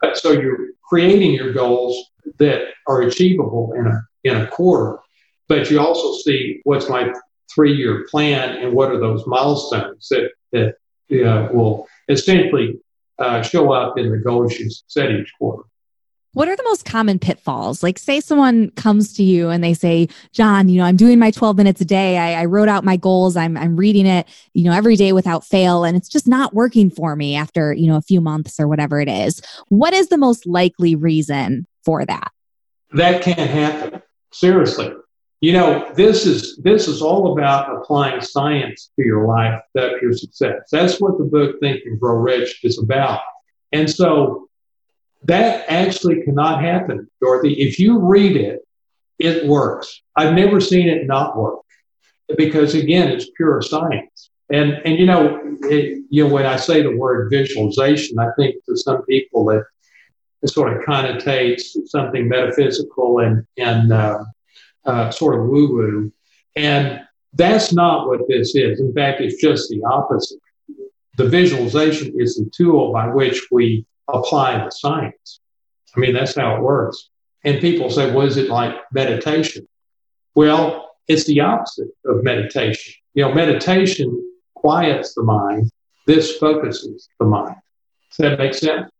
But 0.00 0.16
so 0.16 0.32
you're 0.32 0.68
creating 0.88 1.32
your 1.32 1.52
goals 1.52 2.10
that 2.38 2.68
are 2.86 3.02
achievable 3.02 3.72
in 3.72 3.86
a 3.86 4.02
in 4.24 4.36
a 4.36 4.46
quarter, 4.46 4.98
but 5.48 5.70
you 5.70 5.80
also 5.80 6.18
see 6.22 6.60
what's 6.64 6.88
my 6.88 7.12
three 7.52 7.74
year 7.74 8.06
plan 8.10 8.58
and 8.62 8.72
what 8.72 8.90
are 8.90 9.00
those 9.00 9.26
milestones 9.26 10.08
that 10.10 10.30
that 10.52 10.74
uh, 11.24 11.48
will 11.52 11.86
essentially 12.08 12.78
uh, 13.18 13.42
show 13.42 13.72
up 13.72 13.98
in 13.98 14.10
the 14.10 14.18
goals 14.18 14.58
you 14.58 14.70
set 14.86 15.10
each 15.10 15.32
quarter. 15.38 15.64
What 16.34 16.46
are 16.46 16.54
the 16.54 16.62
most 16.64 16.84
common 16.84 17.18
pitfalls? 17.18 17.82
Like, 17.82 17.98
say 17.98 18.20
someone 18.20 18.70
comes 18.72 19.14
to 19.14 19.22
you 19.24 19.48
and 19.48 19.64
they 19.64 19.74
say, 19.74 20.08
John, 20.32 20.68
you 20.68 20.78
know, 20.78 20.84
I'm 20.84 20.96
doing 20.96 21.18
my 21.18 21.30
12 21.30 21.56
minutes 21.56 21.80
a 21.80 21.84
day. 21.84 22.18
I, 22.18 22.42
I, 22.42 22.44
wrote 22.44 22.68
out 22.68 22.84
my 22.84 22.96
goals. 22.96 23.36
I'm, 23.36 23.56
I'm 23.56 23.76
reading 23.76 24.06
it, 24.06 24.28
you 24.52 24.64
know, 24.64 24.72
every 24.72 24.94
day 24.94 25.12
without 25.12 25.44
fail. 25.44 25.84
And 25.84 25.96
it's 25.96 26.08
just 26.08 26.28
not 26.28 26.54
working 26.54 26.90
for 26.90 27.16
me 27.16 27.34
after, 27.34 27.72
you 27.72 27.88
know, 27.88 27.96
a 27.96 28.02
few 28.02 28.20
months 28.20 28.60
or 28.60 28.68
whatever 28.68 29.00
it 29.00 29.08
is. 29.08 29.40
What 29.68 29.94
is 29.94 30.10
the 30.10 30.18
most 30.18 30.46
likely 30.46 30.94
reason 30.94 31.66
for 31.84 32.04
that? 32.04 32.30
That 32.92 33.22
can't 33.22 33.50
happen. 33.50 34.02
Seriously. 34.30 34.92
You 35.40 35.52
know, 35.52 35.92
this 35.94 36.26
is 36.26 36.56
this 36.56 36.88
is 36.88 37.00
all 37.00 37.32
about 37.32 37.74
applying 37.76 38.20
science 38.20 38.90
to 38.96 39.06
your 39.06 39.26
life 39.26 39.60
to 39.76 39.96
your 40.02 40.12
success. 40.12 40.68
That's 40.72 41.00
what 41.00 41.16
the 41.16 41.24
book 41.24 41.60
Think 41.60 41.82
and 41.84 41.98
Grow 42.00 42.16
Rich 42.16 42.64
is 42.64 42.78
about. 42.82 43.20
And 43.72 43.88
so 43.88 44.48
that 45.24 45.64
actually 45.70 46.22
cannot 46.22 46.62
happen, 46.62 47.08
Dorothy. 47.20 47.54
If 47.54 47.78
you 47.78 48.00
read 48.00 48.36
it, 48.36 48.66
it 49.18 49.46
works. 49.46 50.02
I've 50.16 50.34
never 50.34 50.60
seen 50.60 50.88
it 50.88 51.06
not 51.06 51.36
work 51.36 51.60
because 52.36 52.74
again, 52.74 53.08
it's 53.08 53.30
pure 53.36 53.62
science. 53.62 54.30
And 54.50 54.72
and 54.84 54.98
you 54.98 55.06
know, 55.06 55.40
it, 55.62 56.04
you 56.10 56.26
know, 56.26 56.34
when 56.34 56.46
I 56.46 56.56
say 56.56 56.82
the 56.82 56.96
word 56.96 57.30
visualization, 57.30 58.18
I 58.18 58.30
think 58.36 58.56
to 58.64 58.76
some 58.76 59.04
people 59.04 59.44
that 59.46 59.64
it 60.42 60.48
sort 60.48 60.76
of 60.76 60.82
connotates 60.84 61.76
something 61.86 62.28
metaphysical 62.28 63.20
and 63.20 63.46
and 63.56 63.92
uh, 63.92 64.24
uh, 64.84 65.10
sort 65.10 65.38
of 65.38 65.46
woo 65.46 65.68
woo. 65.72 66.12
And 66.56 67.00
that's 67.34 67.72
not 67.72 68.08
what 68.08 68.20
this 68.28 68.54
is. 68.54 68.80
In 68.80 68.92
fact, 68.92 69.20
it's 69.20 69.40
just 69.40 69.68
the 69.68 69.82
opposite. 69.84 70.40
The 71.16 71.28
visualization 71.28 72.14
is 72.18 72.36
the 72.36 72.50
tool 72.56 72.92
by 72.92 73.08
which 73.08 73.48
we 73.50 73.84
apply 74.08 74.64
the 74.64 74.70
science. 74.70 75.40
I 75.96 76.00
mean, 76.00 76.14
that's 76.14 76.36
how 76.36 76.56
it 76.56 76.62
works. 76.62 77.10
And 77.44 77.60
people 77.60 77.90
say, 77.90 78.10
"Was 78.12 78.36
it 78.36 78.48
like 78.48 78.74
meditation? 78.92 79.66
Well, 80.34 80.90
it's 81.08 81.24
the 81.24 81.40
opposite 81.40 81.88
of 82.04 82.22
meditation. 82.22 82.94
You 83.14 83.24
know, 83.24 83.34
meditation 83.34 84.24
quiets 84.54 85.14
the 85.14 85.22
mind. 85.22 85.70
This 86.06 86.36
focuses 86.36 87.08
the 87.18 87.26
mind. 87.26 87.56
Does 88.10 88.16
that 88.18 88.38
make 88.38 88.54
sense? 88.54 88.90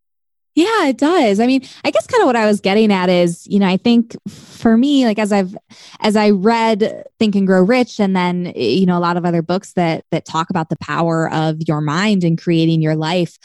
Yeah, 0.54 0.87
it 0.87 0.98
does. 0.98 1.38
I 1.38 1.46
mean, 1.46 1.62
I 1.84 1.90
guess 1.92 2.06
kind 2.08 2.20
of 2.20 2.26
what 2.26 2.34
I 2.34 2.46
was 2.46 2.61
getting 2.61 2.92
at 2.92 3.08
is, 3.08 3.46
you 3.46 3.61
know, 3.61 3.66
I 3.66 3.76
think 3.76 4.16
for 4.28 4.76
me, 4.76 5.04
like 5.06 5.18
as 5.18 5.30
I've 5.30 5.56
as 6.00 6.16
I 6.16 6.30
read 6.30 7.04
Think 7.18 7.37
and 7.37 7.46
Grow 7.46 7.62
Rich 7.62 8.00
and 8.00 8.16
then, 8.16 8.52
you 8.56 8.84
know, 8.84 8.98
a 8.98 9.00
lot 9.00 9.16
of 9.16 9.24
other 9.24 9.40
books 9.40 9.74
that 9.74 10.04
that 10.11 10.24
talk 10.24 10.50
about 10.50 10.68
the 10.68 10.76
power 10.78 11.30
of 11.32 11.58
your 11.68 11.80
mind 11.80 12.24
and 12.24 12.37
creating 12.37 12.82
your 12.82 12.96
life, 12.96 13.38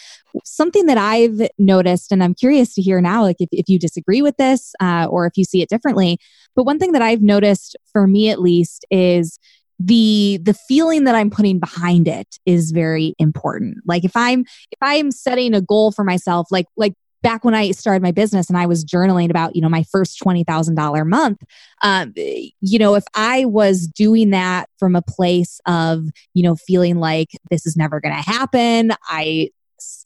something 0.43 0.87
that 0.87 0.97
I've 0.97 1.49
noticed, 1.59 2.11
and 2.11 2.23
I'm 2.23 2.33
curious 2.33 2.73
to 2.75 2.81
hear 2.81 2.99
now, 2.99 3.21
like 3.21 3.37
if, 3.39 3.49
if 3.51 3.69
you 3.69 3.77
disagree 3.77 4.23
with 4.23 4.37
this 4.37 4.73
uh, 4.79 5.05
or 5.07 5.27
if 5.27 5.37
you 5.37 5.43
see 5.43 5.61
it 5.61 5.69
differently. 5.69 6.17
But 6.55 6.63
one 6.63 6.79
thing 6.79 6.93
that 6.93 7.03
I've 7.03 7.21
noticed 7.21 7.75
for 7.91 8.07
me 8.07 8.29
at 8.29 8.41
least 8.41 8.85
is 8.89 9.37
the 9.79 10.39
the 10.43 10.53
feeling 10.53 11.03
that 11.03 11.15
i'm 11.15 11.29
putting 11.29 11.59
behind 11.59 12.07
it 12.07 12.39
is 12.45 12.71
very 12.71 13.15
important. 13.19 13.77
Like 13.85 14.03
if 14.03 14.15
i'm 14.15 14.41
if 14.41 14.79
i'm 14.81 15.11
setting 15.11 15.53
a 15.53 15.61
goal 15.61 15.91
for 15.91 16.03
myself 16.03 16.47
like 16.51 16.67
like 16.77 16.93
back 17.23 17.43
when 17.43 17.55
I 17.55 17.71
started 17.71 18.03
my 18.03 18.11
business 18.11 18.49
and 18.49 18.57
I 18.57 18.67
was 18.67 18.85
journaling 18.85 19.29
about, 19.29 19.55
you 19.55 19.61
know, 19.61 19.69
my 19.69 19.83
first 19.83 20.19
$20,000 20.19 21.07
month, 21.07 21.41
um, 21.81 22.13
you 22.15 22.77
know, 22.77 22.95
if 22.95 23.05
I 23.15 23.45
was 23.45 23.87
doing 23.87 24.31
that 24.31 24.69
from 24.77 24.95
a 24.95 25.01
place 25.01 25.59
of, 25.65 26.09
you 26.33 26.43
know, 26.43 26.55
feeling 26.55 26.99
like 26.99 27.29
this 27.49 27.65
is 27.65 27.75
never 27.75 27.99
going 27.99 28.13
to 28.13 28.21
happen, 28.21 28.91
I 29.07 29.49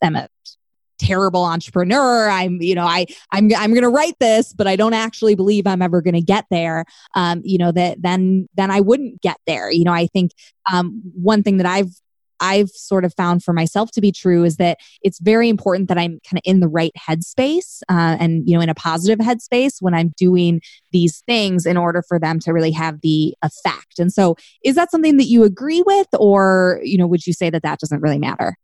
am 0.01 0.15
a 0.15 0.29
terrible 0.97 1.43
entrepreneur 1.43 2.29
i'm 2.29 2.61
you 2.61 2.75
know 2.75 2.85
i 2.85 3.05
i'm 3.31 3.49
i'm 3.57 3.71
going 3.71 3.83
to 3.83 3.89
write 3.89 4.17
this 4.19 4.53
but 4.53 4.67
i 4.67 4.75
don't 4.75 4.93
actually 4.93 5.35
believe 5.35 5.67
i'm 5.67 5.81
ever 5.81 6.01
going 6.01 6.13
to 6.13 6.21
get 6.21 6.45
there 6.49 6.85
um 7.15 7.41
you 7.43 7.57
know 7.57 7.71
that 7.71 8.01
then 8.01 8.47
then 8.55 8.71
i 8.71 8.79
wouldn't 8.79 9.21
get 9.21 9.37
there 9.45 9.71
you 9.71 9.83
know 9.83 9.93
i 9.93 10.07
think 10.07 10.31
um 10.71 11.01
one 11.13 11.43
thing 11.43 11.57
that 11.57 11.65
i've 11.65 11.91
I've 12.39 12.69
sort 12.69 13.05
of 13.05 13.13
found 13.13 13.43
for 13.43 13.53
myself 13.53 13.91
to 13.91 14.01
be 14.01 14.11
true 14.11 14.43
is 14.43 14.57
that 14.57 14.77
it's 15.01 15.19
very 15.19 15.49
important 15.49 15.89
that 15.89 15.97
I'm 15.97 16.19
kind 16.29 16.37
of 16.37 16.41
in 16.43 16.59
the 16.59 16.67
right 16.67 16.91
headspace 16.97 17.81
uh, 17.89 18.17
and, 18.19 18.47
you 18.47 18.55
know, 18.55 18.61
in 18.61 18.69
a 18.69 18.75
positive 18.75 19.19
headspace 19.19 19.77
when 19.79 19.93
I'm 19.93 20.13
doing 20.17 20.61
these 20.91 21.21
things 21.25 21.65
in 21.65 21.77
order 21.77 22.03
for 22.07 22.19
them 22.19 22.39
to 22.41 22.53
really 22.53 22.71
have 22.71 23.01
the 23.01 23.35
effect. 23.43 23.99
And 23.99 24.11
so, 24.11 24.35
is 24.63 24.75
that 24.75 24.91
something 24.91 25.17
that 25.17 25.25
you 25.25 25.43
agree 25.43 25.83
with, 25.85 26.07
or, 26.13 26.79
you 26.83 26.97
know, 26.97 27.07
would 27.07 27.25
you 27.25 27.33
say 27.33 27.49
that 27.49 27.63
that 27.63 27.79
doesn't 27.79 28.01
really 28.01 28.19
matter? 28.19 28.55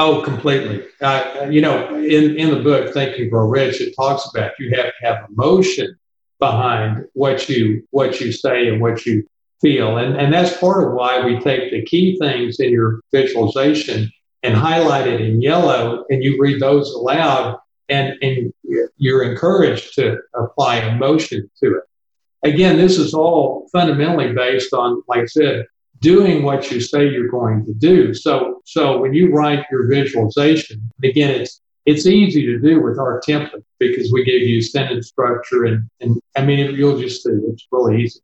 Oh, 0.00 0.22
completely. 0.22 0.86
Uh, 1.00 1.48
you 1.50 1.60
know, 1.60 1.96
in, 1.96 2.36
in 2.36 2.50
the 2.50 2.60
book, 2.62 2.94
Think 2.94 3.18
and 3.18 3.30
Grow 3.30 3.48
Rich, 3.48 3.80
it 3.80 3.94
talks 3.96 4.30
about 4.30 4.52
you 4.60 4.70
have 4.76 4.86
to 4.86 5.06
have 5.06 5.28
emotion 5.28 5.98
behind 6.38 7.04
what 7.14 7.48
you 7.48 7.82
what 7.90 8.20
you 8.20 8.30
say 8.30 8.68
and 8.68 8.80
what 8.80 9.04
you 9.04 9.26
feel. 9.60 9.98
And, 9.98 10.16
and 10.16 10.32
that's 10.32 10.56
part 10.58 10.86
of 10.86 10.92
why 10.92 11.24
we 11.24 11.40
take 11.40 11.72
the 11.72 11.82
key 11.84 12.16
things 12.18 12.60
in 12.60 12.70
your 12.70 13.00
visualization 13.12 14.08
and 14.44 14.54
highlight 14.54 15.08
it 15.08 15.20
in 15.20 15.42
yellow, 15.42 16.04
and 16.10 16.22
you 16.22 16.40
read 16.40 16.62
those 16.62 16.94
aloud, 16.94 17.58
and, 17.88 18.14
and 18.22 18.54
you're 18.98 19.24
encouraged 19.24 19.94
to 19.96 20.18
apply 20.34 20.76
emotion 20.76 21.50
to 21.58 21.78
it. 21.78 22.48
Again, 22.48 22.76
this 22.76 22.98
is 22.98 23.14
all 23.14 23.66
fundamentally 23.72 24.32
based 24.32 24.72
on, 24.72 25.02
like 25.08 25.22
I 25.22 25.26
said, 25.26 25.66
doing 26.00 26.42
what 26.42 26.70
you 26.70 26.80
say 26.80 27.08
you're 27.08 27.28
going 27.28 27.64
to 27.66 27.74
do. 27.74 28.14
So, 28.14 28.62
so 28.64 28.98
when 29.00 29.14
you 29.14 29.32
write 29.32 29.66
your 29.70 29.86
visualization, 29.88 30.90
again, 31.02 31.40
it's 31.40 31.60
it's 31.86 32.06
easy 32.06 32.44
to 32.44 32.58
do 32.58 32.82
with 32.82 32.98
our 32.98 33.20
template 33.26 33.64
because 33.78 34.12
we 34.12 34.22
give 34.22 34.42
you 34.42 34.60
sentence 34.60 35.08
structure, 35.08 35.64
and 35.64 35.88
and 36.00 36.20
I 36.36 36.44
mean, 36.44 36.74
you'll 36.74 37.00
just 37.00 37.22
see 37.22 37.30
it's 37.30 37.66
really 37.70 38.02
easy. 38.02 38.20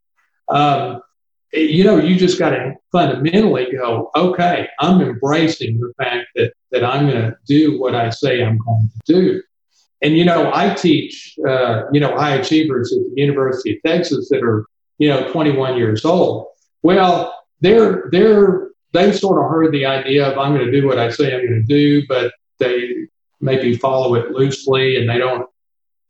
Um, 0.48 1.00
you 1.54 1.84
know, 1.84 1.98
you 1.98 2.16
just 2.16 2.38
got 2.38 2.50
to 2.50 2.74
fundamentally 2.90 3.68
go, 3.70 4.10
okay, 4.16 4.68
I'm 4.80 5.00
embracing 5.00 5.78
the 5.78 5.92
fact 5.96 6.26
that, 6.34 6.52
that 6.72 6.84
I'm 6.84 7.08
going 7.08 7.22
to 7.22 7.36
do 7.46 7.80
what 7.80 7.94
I 7.94 8.10
say 8.10 8.42
I'm 8.42 8.58
going 8.58 8.90
to 9.06 9.12
do. 9.12 9.42
And, 10.02 10.16
you 10.16 10.24
know, 10.24 10.50
I 10.52 10.74
teach, 10.74 11.38
uh, 11.48 11.84
you 11.92 12.00
know, 12.00 12.16
high 12.16 12.34
achievers 12.34 12.92
at 12.92 12.98
the 12.98 13.20
University 13.20 13.76
of 13.76 13.82
Texas 13.86 14.28
that 14.30 14.42
are, 14.42 14.66
you 14.98 15.08
know, 15.08 15.30
21 15.30 15.76
years 15.76 16.04
old. 16.04 16.48
Well, 16.82 17.34
they're, 17.60 18.08
they're, 18.10 18.70
they 18.92 19.12
sort 19.12 19.42
of 19.42 19.50
heard 19.50 19.72
the 19.72 19.86
idea 19.86 20.30
of 20.30 20.38
I'm 20.38 20.54
going 20.54 20.66
to 20.66 20.80
do 20.80 20.86
what 20.86 20.98
I 20.98 21.10
say 21.10 21.34
I'm 21.34 21.46
going 21.46 21.66
to 21.66 21.66
do, 21.66 22.06
but 22.06 22.32
they 22.58 23.08
maybe 23.40 23.76
follow 23.76 24.14
it 24.14 24.30
loosely 24.30 24.96
and 24.96 25.08
they 25.08 25.18
don't 25.18 25.48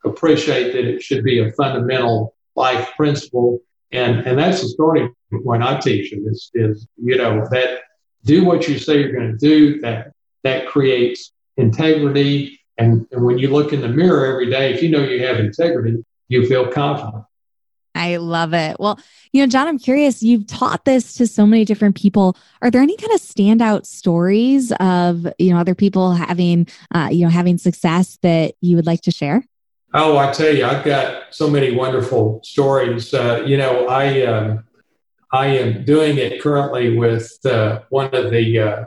appreciate 0.05 0.73
that 0.73 0.85
it 0.85 1.03
should 1.03 1.25
be 1.25 1.41
a 1.41 1.53
fundamental 1.53 2.35
life 2.55 2.91
principle. 2.97 3.61
And, 3.91 4.21
and 4.27 4.39
that's 4.39 4.61
the 4.61 4.69
starting 4.69 5.15
point 5.45 5.63
I 5.63 5.81
teach 5.81 6.11
them 6.11 6.27
is, 6.29 6.51
is, 6.55 6.87
you 7.03 7.17
know, 7.17 7.47
that 7.51 7.81
do 8.25 8.45
what 8.45 8.69
you 8.69 8.79
say 8.79 9.01
you're 9.01 9.13
going 9.13 9.33
to 9.33 9.39
do. 9.39 9.81
That, 9.81 10.13
that 10.43 10.67
creates 10.69 11.33
integrity. 11.57 12.61
And, 12.79 13.07
and 13.13 13.25
when 13.25 13.39
you 13.39 13.49
look 13.49 13.73
in 13.73 13.81
the 13.81 13.89
mirror 13.89 14.27
every 14.27 14.51
day, 14.51 14.75
if 14.75 14.83
you 14.83 14.91
know 14.91 15.03
you 15.03 15.25
have 15.27 15.39
integrity, 15.39 16.05
you 16.29 16.47
feel 16.47 16.71
confident. 16.71 17.25
I 17.95 18.17
love 18.17 18.55
it. 18.55 18.77
Well, 18.81 18.99
you 19.33 19.43
know, 19.43 19.47
John, 19.47 19.69
I'm 19.69 19.79
curious, 19.79 20.23
you've 20.23 20.47
taught 20.47 20.85
this 20.85 21.15
to 21.15 21.27
so 21.27 21.47
many 21.47 21.65
different 21.65 21.97
people. 21.97 22.37
Are 22.61 22.71
there 22.71 22.83
any 22.83 22.97
kind 22.97 23.13
of 23.13 23.21
standout 23.21 23.87
stories 23.87 24.73
of, 24.81 25.27
you 25.39 25.53
know, 25.53 25.59
other 25.59 25.75
people 25.75 26.13
having, 26.13 26.67
uh, 26.95 27.09
you 27.11 27.25
know, 27.25 27.31
having 27.31 27.59
success 27.59 28.19
that 28.23 28.55
you 28.61 28.77
would 28.77 28.87
like 28.87 29.03
to 29.03 29.11
share? 29.11 29.45
Oh, 29.93 30.19
I 30.19 30.33
tell 30.33 30.53
you, 30.53 30.65
I've 30.65 30.85
got 30.85 31.33
so 31.33 31.49
many 31.49 31.75
wonderful 31.75 32.41
stories. 32.43 33.15
Uh, 33.15 33.45
you 33.47 33.57
know, 33.57 33.87
I 33.87 34.23
um, 34.27 34.65
I 35.31 35.47
am 35.47 35.85
doing 35.85 36.19
it 36.19 36.43
currently 36.43 36.97
with 36.97 37.45
uh, 37.47 37.83
one 37.91 38.13
of 38.13 38.31
the 38.31 38.59
uh, 38.59 38.85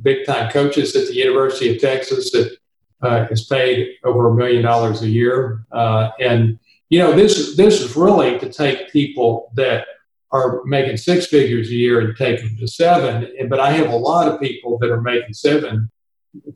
big 0.00 0.26
time 0.26 0.50
coaches 0.50 0.94
at 0.94 1.08
the 1.08 1.14
University 1.14 1.74
of 1.74 1.80
Texas 1.80 2.30
that 2.32 2.56
uh, 3.02 3.26
is 3.30 3.44
paid 3.44 3.96
over 4.04 4.28
a 4.28 4.34
million 4.34 4.62
dollars 4.62 5.02
a 5.02 5.08
year. 5.08 5.64
Uh, 5.72 6.10
and 6.20 6.58
you 6.94 7.00
know, 7.00 7.12
this 7.12 7.56
this 7.56 7.80
is 7.80 7.96
really 7.96 8.38
to 8.38 8.48
take 8.48 8.92
people 8.92 9.50
that 9.56 9.84
are 10.30 10.62
making 10.64 10.96
six 10.96 11.26
figures 11.26 11.68
a 11.68 11.74
year 11.74 11.98
and 11.98 12.16
take 12.16 12.38
them 12.38 12.56
to 12.56 12.68
seven. 12.68 13.28
But 13.48 13.58
I 13.58 13.72
have 13.72 13.90
a 13.90 13.96
lot 13.96 14.28
of 14.28 14.40
people 14.40 14.78
that 14.78 14.90
are 14.92 15.00
making 15.00 15.34
seven 15.34 15.90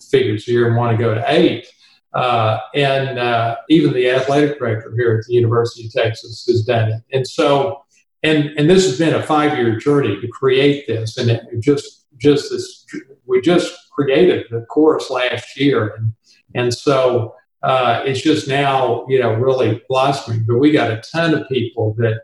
figures 0.09 0.46
a 0.46 0.53
year 0.53 0.68
and 0.68 0.77
want 0.77 0.96
to 0.96 1.05
go 1.05 1.12
to 1.12 1.24
eight. 1.27 1.66
Uh, 2.14 2.59
and 2.77 3.18
uh, 3.18 3.57
even 3.68 3.92
the 3.92 4.09
athletic 4.11 4.61
director 4.61 4.94
here 4.96 5.18
at 5.18 5.27
the 5.27 5.35
University 5.35 5.87
of 5.87 5.92
Texas 5.92 6.44
has 6.46 6.62
done 6.62 6.92
it. 6.92 7.03
And 7.12 7.27
so, 7.27 7.83
and 8.22 8.51
and 8.57 8.70
this 8.70 8.85
has 8.87 8.96
been 8.96 9.14
a 9.14 9.22
five 9.24 9.59
year 9.59 9.77
journey 9.77 10.20
to 10.20 10.29
create 10.29 10.87
this, 10.87 11.18
and 11.18 11.33
it 11.33 11.42
just 11.59 12.07
just 12.16 12.53
this 12.53 12.87
we 13.27 13.40
just 13.40 13.77
created 13.90 14.46
the 14.53 14.61
course 14.66 15.11
last 15.11 15.59
year, 15.59 15.94
and 15.96 16.12
and 16.55 16.72
so 16.72 17.35
uh, 17.62 18.03
it's 18.05 18.21
just 18.21 18.49
now 18.49 19.05
you 19.09 19.21
know 19.21 19.35
really 19.35 19.83
blossoming. 19.88 20.44
But 20.47 20.59
we 20.59 20.71
got 20.71 20.90
a 20.90 21.03
ton 21.12 21.35
of 21.35 21.49
people 21.49 21.94
that 21.99 22.23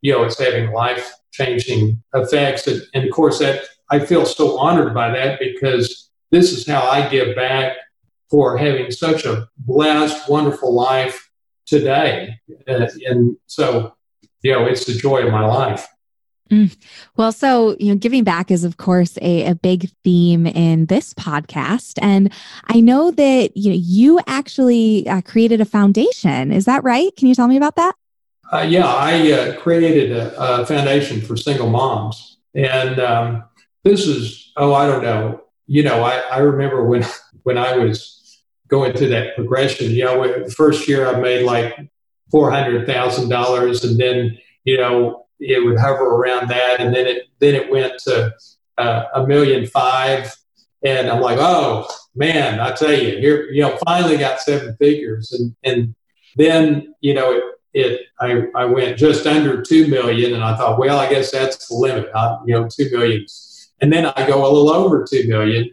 you 0.00 0.12
know 0.12 0.24
it's 0.24 0.38
having 0.38 0.72
life 0.72 1.12
changing 1.32 2.02
effects, 2.14 2.66
and, 2.66 2.82
and 2.94 3.04
of 3.04 3.10
course 3.10 3.38
that 3.38 3.64
I 3.90 3.98
feel 3.98 4.24
so 4.24 4.58
honored 4.58 4.94
by 4.94 5.10
that 5.10 5.38
because 5.38 6.10
this 6.30 6.52
is 6.52 6.66
how 6.66 6.82
I 6.82 7.08
give 7.10 7.36
back 7.36 7.76
for 8.30 8.56
having 8.56 8.90
such 8.90 9.26
a 9.26 9.46
blessed, 9.58 10.30
wonderful 10.30 10.74
life 10.74 11.30
today. 11.66 12.34
Uh, 12.66 12.86
and 13.06 13.36
so, 13.46 13.94
you 14.42 14.52
know, 14.52 14.64
it's 14.64 14.86
the 14.86 14.94
joy 14.94 15.26
of 15.26 15.30
my 15.30 15.44
life. 15.44 15.86
Mm. 16.52 16.76
Well, 17.16 17.32
so, 17.32 17.76
you 17.80 17.88
know, 17.88 17.98
giving 17.98 18.24
back 18.24 18.50
is, 18.50 18.62
of 18.62 18.76
course, 18.76 19.16
a, 19.22 19.46
a 19.46 19.54
big 19.54 19.90
theme 20.04 20.46
in 20.46 20.86
this 20.86 21.14
podcast. 21.14 21.98
And 22.02 22.30
I 22.66 22.80
know 22.80 23.10
that, 23.10 23.56
you 23.56 23.70
know, 23.70 23.78
you 23.80 24.20
actually 24.26 25.08
uh, 25.08 25.22
created 25.22 25.62
a 25.62 25.64
foundation. 25.64 26.52
Is 26.52 26.66
that 26.66 26.84
right? 26.84 27.14
Can 27.16 27.28
you 27.28 27.34
tell 27.34 27.48
me 27.48 27.56
about 27.56 27.76
that? 27.76 27.94
Uh, 28.52 28.66
yeah, 28.68 28.86
I 28.86 29.32
uh, 29.32 29.56
created 29.60 30.12
a, 30.12 30.60
a, 30.60 30.66
foundation 30.66 31.22
for 31.22 31.38
single 31.38 31.70
moms. 31.70 32.36
And 32.54 33.00
um, 33.00 33.44
this 33.82 34.06
is, 34.06 34.52
oh, 34.58 34.74
I 34.74 34.86
don't 34.86 35.02
know. 35.02 35.40
You 35.66 35.84
know, 35.84 36.02
I, 36.02 36.18
I 36.18 36.38
remember 36.38 36.84
when, 36.84 37.02
when 37.44 37.56
I 37.56 37.78
was 37.78 38.22
going 38.72 38.94
through 38.94 39.10
that 39.10 39.36
progression. 39.36 39.90
You 39.90 40.04
know, 40.04 40.44
the 40.44 40.50
first 40.50 40.88
year 40.88 41.06
I 41.06 41.18
made 41.18 41.44
like 41.44 41.78
four 42.30 42.50
hundred 42.50 42.86
thousand 42.86 43.28
dollars, 43.28 43.84
and 43.84 44.00
then 44.00 44.38
you 44.64 44.78
know 44.78 45.26
it 45.42 45.64
would 45.64 45.78
hover 45.78 46.04
around 46.04 46.48
that, 46.48 46.80
and 46.80 46.94
then 46.94 47.06
it 47.06 47.28
then 47.38 47.54
it 47.54 47.70
went 47.70 47.98
to 48.04 48.32
uh, 48.78 49.04
a 49.14 49.26
million 49.26 49.66
five, 49.66 50.34
and 50.84 51.08
I'm 51.10 51.20
like, 51.20 51.38
oh 51.40 51.88
man, 52.14 52.60
I 52.60 52.72
tell 52.72 52.92
you, 52.92 53.18
here 53.18 53.50
you 53.50 53.62
know 53.62 53.78
finally 53.84 54.16
got 54.16 54.40
seven 54.40 54.76
figures, 54.76 55.32
and 55.32 55.54
and 55.64 55.94
then 56.36 56.94
you 57.00 57.14
know 57.14 57.32
it. 57.32 57.44
It, 57.74 58.02
I, 58.20 58.48
I 58.54 58.66
went 58.66 58.98
just 58.98 59.26
under 59.26 59.62
two 59.62 59.86
million, 59.86 60.34
and 60.34 60.44
I 60.44 60.54
thought, 60.58 60.78
well, 60.78 60.98
I 60.98 61.08
guess 61.08 61.30
that's 61.30 61.68
the 61.68 61.74
limit. 61.74 62.10
I, 62.14 62.36
you 62.44 62.52
know, 62.52 62.68
two 62.68 62.90
million, 62.90 63.24
and 63.80 63.90
then 63.90 64.04
I 64.04 64.26
go 64.26 64.42
a 64.42 64.52
little 64.52 64.68
over 64.68 65.06
two 65.08 65.26
million, 65.26 65.70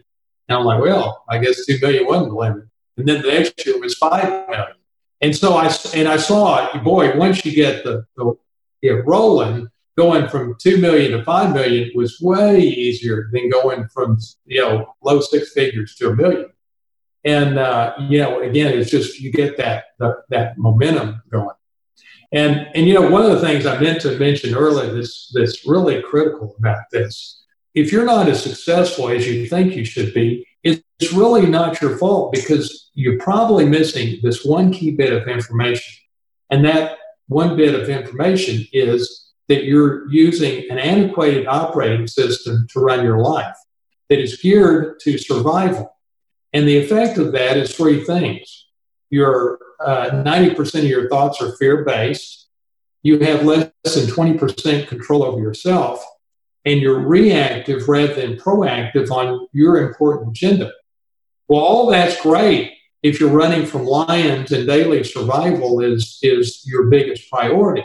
and 0.48 0.58
I'm 0.58 0.64
like, 0.64 0.80
well, 0.80 1.24
I 1.28 1.36
guess 1.36 1.66
two 1.66 1.78
million 1.78 2.06
wasn't 2.06 2.30
the 2.30 2.36
limit 2.36 2.70
and 3.00 3.08
then 3.08 3.22
the 3.22 3.28
next 3.28 3.66
year 3.66 3.80
was 3.80 3.94
five 3.96 4.48
million. 4.48 4.74
And 5.22 5.36
so 5.36 5.54
I 5.54 5.74
and 5.94 6.08
I 6.08 6.16
saw, 6.16 6.78
boy, 6.82 7.16
once 7.16 7.44
you 7.44 7.52
get 7.52 7.84
the, 7.84 8.06
the 8.16 8.34
it 8.82 9.04
rolling, 9.06 9.68
going 9.96 10.28
from 10.28 10.56
two 10.58 10.78
million 10.78 11.12
to 11.12 11.24
five 11.24 11.54
million 11.54 11.90
was 11.94 12.20
way 12.20 12.60
easier 12.60 13.28
than 13.32 13.50
going 13.50 13.86
from 13.88 14.18
you 14.46 14.60
know 14.60 14.94
low 15.02 15.20
six 15.20 15.52
figures 15.52 15.94
to 15.96 16.10
a 16.10 16.16
million. 16.16 16.50
And 17.24 17.58
uh, 17.58 17.94
you 17.98 18.18
know, 18.18 18.40
again, 18.40 18.78
it's 18.78 18.90
just 18.90 19.20
you 19.20 19.30
get 19.30 19.56
that 19.58 19.84
the, 19.98 20.22
that 20.30 20.56
momentum 20.56 21.22
going. 21.30 21.56
And 22.32 22.68
and 22.74 22.86
you 22.86 22.94
know, 22.94 23.10
one 23.10 23.22
of 23.22 23.32
the 23.32 23.46
things 23.46 23.66
I 23.66 23.78
meant 23.78 24.00
to 24.02 24.18
mention 24.18 24.54
earlier 24.54 24.92
that's 24.94 25.30
that's 25.34 25.66
really 25.66 26.00
critical 26.02 26.54
about 26.58 26.84
this, 26.92 27.42
if 27.74 27.92
you're 27.92 28.04
not 28.04 28.28
as 28.28 28.42
successful 28.42 29.08
as 29.08 29.26
you 29.26 29.46
think 29.46 29.74
you 29.74 29.84
should 29.84 30.14
be, 30.14 30.46
it's 30.62 31.12
really 31.12 31.46
not 31.46 31.80
your 31.80 31.96
fault 31.96 32.32
because 32.32 32.90
you're 32.94 33.18
probably 33.18 33.64
missing 33.64 34.18
this 34.22 34.44
one 34.44 34.72
key 34.72 34.90
bit 34.90 35.12
of 35.12 35.28
information. 35.28 35.94
And 36.50 36.64
that 36.64 36.98
one 37.30 37.56
bit 37.56 37.80
of 37.80 37.88
information 37.88 38.66
is 38.72 39.28
that 39.48 39.62
you're 39.62 40.10
using 40.10 40.68
an 40.68 40.78
antiquated 40.78 41.46
operating 41.46 42.08
system 42.08 42.66
to 42.72 42.80
run 42.80 43.04
your 43.04 43.18
life 43.18 43.54
that 44.08 44.18
is 44.18 44.36
geared 44.38 44.98
to 45.00 45.16
survival. 45.16 45.96
And 46.52 46.66
the 46.66 46.76
effect 46.78 47.18
of 47.18 47.30
that 47.32 47.56
is 47.56 47.74
three 47.74 48.02
things. 48.02 48.66
Your 49.10 49.60
uh, 49.78 50.10
90% 50.10 50.80
of 50.80 50.84
your 50.84 51.08
thoughts 51.08 51.40
are 51.40 51.56
fear 51.56 51.84
based. 51.84 52.48
You 53.04 53.20
have 53.20 53.44
less 53.44 53.70
than 53.84 54.06
20% 54.06 54.88
control 54.88 55.22
over 55.22 55.40
yourself. 55.40 56.04
And 56.64 56.80
you're 56.80 56.98
reactive 56.98 57.88
rather 57.88 58.14
than 58.14 58.38
proactive 58.38 59.08
on 59.12 59.46
your 59.52 59.88
important 59.88 60.30
agenda. 60.30 60.72
Well, 61.46 61.60
all 61.60 61.86
that's 61.86 62.20
great 62.20 62.72
if 63.02 63.18
you're 63.18 63.30
running 63.30 63.66
from 63.66 63.84
lions 63.84 64.52
and 64.52 64.66
daily 64.66 65.02
survival 65.04 65.80
is, 65.80 66.18
is 66.22 66.62
your 66.66 66.86
biggest 66.86 67.30
priority. 67.30 67.84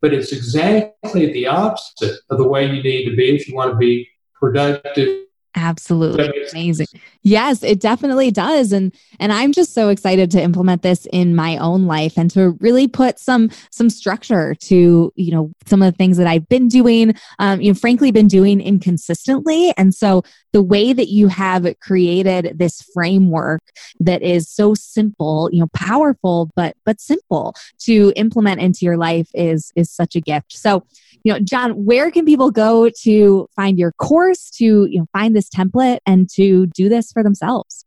But 0.00 0.14
it's 0.14 0.32
exactly 0.32 1.32
the 1.32 1.46
opposite 1.46 2.20
of 2.30 2.38
the 2.38 2.48
way 2.48 2.66
you 2.66 2.82
need 2.82 3.08
to 3.08 3.16
be 3.16 3.34
if 3.34 3.48
you 3.48 3.54
want 3.54 3.72
to 3.72 3.76
be 3.76 4.08
productive 4.34 5.26
Absolutely 5.56 6.30
amazing. 6.52 6.86
Yes, 7.26 7.64
it 7.64 7.80
definitely 7.80 8.30
does 8.30 8.70
and 8.70 8.94
and 9.18 9.32
I'm 9.32 9.50
just 9.50 9.74
so 9.74 9.88
excited 9.88 10.30
to 10.30 10.40
implement 10.40 10.82
this 10.82 11.08
in 11.12 11.34
my 11.34 11.56
own 11.56 11.86
life 11.86 12.16
and 12.16 12.30
to 12.30 12.50
really 12.60 12.86
put 12.86 13.18
some 13.18 13.50
some 13.72 13.90
structure 13.90 14.54
to, 14.54 15.12
you 15.16 15.32
know, 15.32 15.50
some 15.66 15.82
of 15.82 15.92
the 15.92 15.96
things 15.96 16.18
that 16.18 16.28
I've 16.28 16.48
been 16.48 16.68
doing 16.68 17.16
um 17.40 17.60
you 17.60 17.72
know 17.72 17.74
frankly 17.74 18.12
been 18.12 18.28
doing 18.28 18.60
inconsistently 18.60 19.74
and 19.76 19.92
so 19.92 20.22
the 20.52 20.62
way 20.62 20.92
that 20.92 21.08
you 21.08 21.26
have 21.26 21.66
created 21.80 22.60
this 22.60 22.80
framework 22.94 23.60
that 23.98 24.22
is 24.22 24.48
so 24.48 24.74
simple, 24.74 25.50
you 25.52 25.58
know, 25.58 25.68
powerful 25.74 26.52
but 26.54 26.76
but 26.84 27.00
simple 27.00 27.56
to 27.80 28.12
implement 28.14 28.60
into 28.60 28.84
your 28.84 28.96
life 28.96 29.28
is 29.34 29.72
is 29.74 29.90
such 29.90 30.14
a 30.14 30.20
gift. 30.20 30.52
So 30.52 30.84
you 31.26 31.32
know, 31.32 31.40
John, 31.40 31.72
where 31.84 32.12
can 32.12 32.24
people 32.24 32.52
go 32.52 32.88
to 33.02 33.48
find 33.56 33.80
your 33.80 33.90
course, 33.90 34.48
to 34.58 34.86
you 34.88 35.00
know, 35.00 35.06
find 35.12 35.34
this 35.34 35.48
template, 35.48 35.98
and 36.06 36.30
to 36.34 36.66
do 36.68 36.88
this 36.88 37.10
for 37.16 37.22
themselves? 37.22 37.86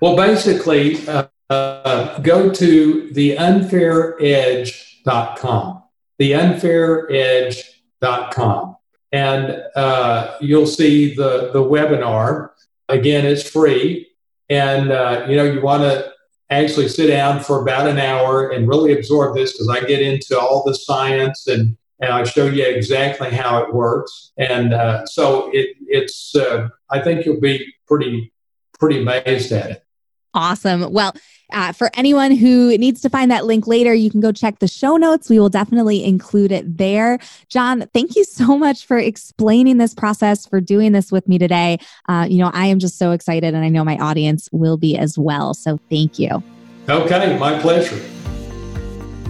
Well, 0.00 0.16
basically, 0.16 1.06
uh, 1.06 1.26
uh, 1.50 2.18
go 2.20 2.50
to 2.50 3.10
theunfairedge.com, 3.12 5.82
theunfairedge.com, 6.18 8.76
and 9.12 9.62
uh, 9.76 10.36
you'll 10.40 10.66
see 10.66 11.14
the 11.14 11.50
the 11.52 11.62
webinar. 11.62 12.48
Again, 12.88 13.26
it's 13.26 13.46
free, 13.48 14.08
and 14.48 14.90
uh, 14.90 15.26
you 15.28 15.36
know 15.36 15.44
you 15.44 15.60
want 15.60 15.82
to 15.82 16.10
actually 16.48 16.88
sit 16.88 17.08
down 17.08 17.40
for 17.40 17.60
about 17.60 17.86
an 17.86 17.98
hour 17.98 18.48
and 18.50 18.66
really 18.66 18.94
absorb 18.94 19.36
this 19.36 19.52
because 19.52 19.68
I 19.68 19.80
get 19.80 20.00
into 20.00 20.40
all 20.40 20.64
the 20.64 20.74
science 20.74 21.46
and 21.46 21.76
and 22.00 22.12
I 22.12 22.24
show 22.24 22.46
you 22.46 22.64
exactly 22.64 23.30
how 23.30 23.62
it 23.62 23.72
works. 23.72 24.32
And 24.36 24.74
uh, 24.74 25.06
so 25.06 25.50
it, 25.52 25.76
it's, 25.86 26.34
uh, 26.34 26.68
I 26.90 27.00
think 27.00 27.24
you'll 27.24 27.40
be 27.40 27.72
pretty, 27.86 28.32
pretty 28.78 29.00
amazed 29.00 29.52
at 29.52 29.70
it. 29.70 29.84
Awesome. 30.34 30.92
Well, 30.92 31.14
uh, 31.52 31.72
for 31.72 31.90
anyone 31.94 32.32
who 32.32 32.76
needs 32.76 33.00
to 33.02 33.08
find 33.08 33.30
that 33.30 33.44
link 33.44 33.66
later, 33.66 33.94
you 33.94 34.10
can 34.10 34.20
go 34.20 34.32
check 34.32 34.58
the 34.58 34.66
show 34.66 34.96
notes. 34.96 35.30
We 35.30 35.38
will 35.38 35.48
definitely 35.48 36.04
include 36.04 36.50
it 36.50 36.76
there. 36.76 37.18
John, 37.48 37.86
thank 37.94 38.16
you 38.16 38.24
so 38.24 38.58
much 38.58 38.84
for 38.84 38.98
explaining 38.98 39.78
this 39.78 39.94
process, 39.94 40.46
for 40.46 40.60
doing 40.60 40.92
this 40.92 41.12
with 41.12 41.28
me 41.28 41.38
today. 41.38 41.78
Uh, 42.08 42.26
you 42.28 42.38
know, 42.38 42.50
I 42.52 42.66
am 42.66 42.80
just 42.80 42.98
so 42.98 43.12
excited, 43.12 43.54
and 43.54 43.64
I 43.64 43.68
know 43.68 43.84
my 43.84 43.96
audience 43.98 44.48
will 44.50 44.76
be 44.76 44.96
as 44.98 45.16
well. 45.16 45.54
So 45.54 45.78
thank 45.88 46.18
you. 46.18 46.42
Okay, 46.88 47.38
my 47.38 47.58
pleasure. 47.60 48.00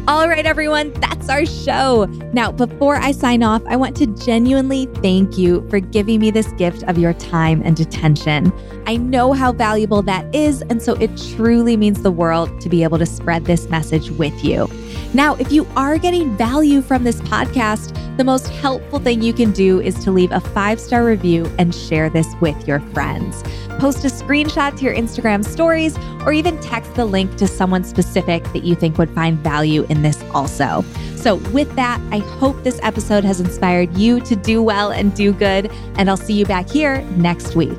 All 0.06 0.28
right, 0.28 0.44
everyone, 0.44 0.92
that's 1.00 1.30
our 1.30 1.46
show. 1.46 2.04
Now, 2.34 2.52
before 2.52 2.96
I 2.96 3.10
sign 3.10 3.42
off, 3.42 3.62
I 3.66 3.76
want 3.76 3.96
to 3.96 4.06
genuinely 4.06 4.84
thank 4.96 5.38
you 5.38 5.66
for 5.70 5.80
giving 5.80 6.20
me 6.20 6.30
this 6.30 6.52
gift 6.52 6.82
of 6.82 6.98
your 6.98 7.14
time 7.14 7.62
and 7.64 7.80
attention. 7.80 8.52
I 8.86 8.96
know 8.98 9.32
how 9.32 9.52
valuable 9.52 10.02
that 10.02 10.34
is, 10.34 10.60
and 10.68 10.82
so 10.82 10.92
it 10.96 11.10
truly 11.34 11.78
means 11.78 12.02
the 12.02 12.10
world 12.10 12.60
to 12.60 12.68
be 12.68 12.82
able 12.82 12.98
to 12.98 13.06
spread 13.06 13.46
this 13.46 13.66
message 13.70 14.10
with 14.10 14.44
you. 14.44 14.68
Now, 15.12 15.34
if 15.36 15.52
you 15.52 15.66
are 15.76 15.98
getting 15.98 16.36
value 16.36 16.82
from 16.82 17.04
this 17.04 17.20
podcast, 17.22 17.94
the 18.16 18.24
most 18.24 18.48
helpful 18.48 18.98
thing 18.98 19.22
you 19.22 19.32
can 19.32 19.52
do 19.52 19.80
is 19.80 19.94
to 20.04 20.10
leave 20.10 20.32
a 20.32 20.40
five 20.40 20.78
star 20.80 21.04
review 21.04 21.50
and 21.58 21.74
share 21.74 22.08
this 22.08 22.28
with 22.40 22.68
your 22.68 22.80
friends. 22.80 23.42
Post 23.78 24.04
a 24.04 24.08
screenshot 24.08 24.76
to 24.78 24.84
your 24.84 24.94
Instagram 24.94 25.44
stories 25.44 25.98
or 26.24 26.32
even 26.32 26.58
text 26.60 26.94
the 26.94 27.04
link 27.04 27.36
to 27.36 27.48
someone 27.48 27.84
specific 27.84 28.44
that 28.52 28.64
you 28.64 28.74
think 28.74 28.98
would 28.98 29.10
find 29.10 29.38
value 29.38 29.84
in 29.88 30.02
this 30.02 30.22
also. 30.32 30.84
So, 31.16 31.36
with 31.52 31.74
that, 31.76 32.00
I 32.12 32.18
hope 32.18 32.62
this 32.62 32.78
episode 32.82 33.24
has 33.24 33.40
inspired 33.40 33.96
you 33.96 34.20
to 34.20 34.36
do 34.36 34.62
well 34.62 34.92
and 34.92 35.14
do 35.14 35.32
good, 35.32 35.72
and 35.96 36.10
I'll 36.10 36.16
see 36.16 36.34
you 36.34 36.44
back 36.44 36.68
here 36.68 37.00
next 37.16 37.56
week. 37.56 37.78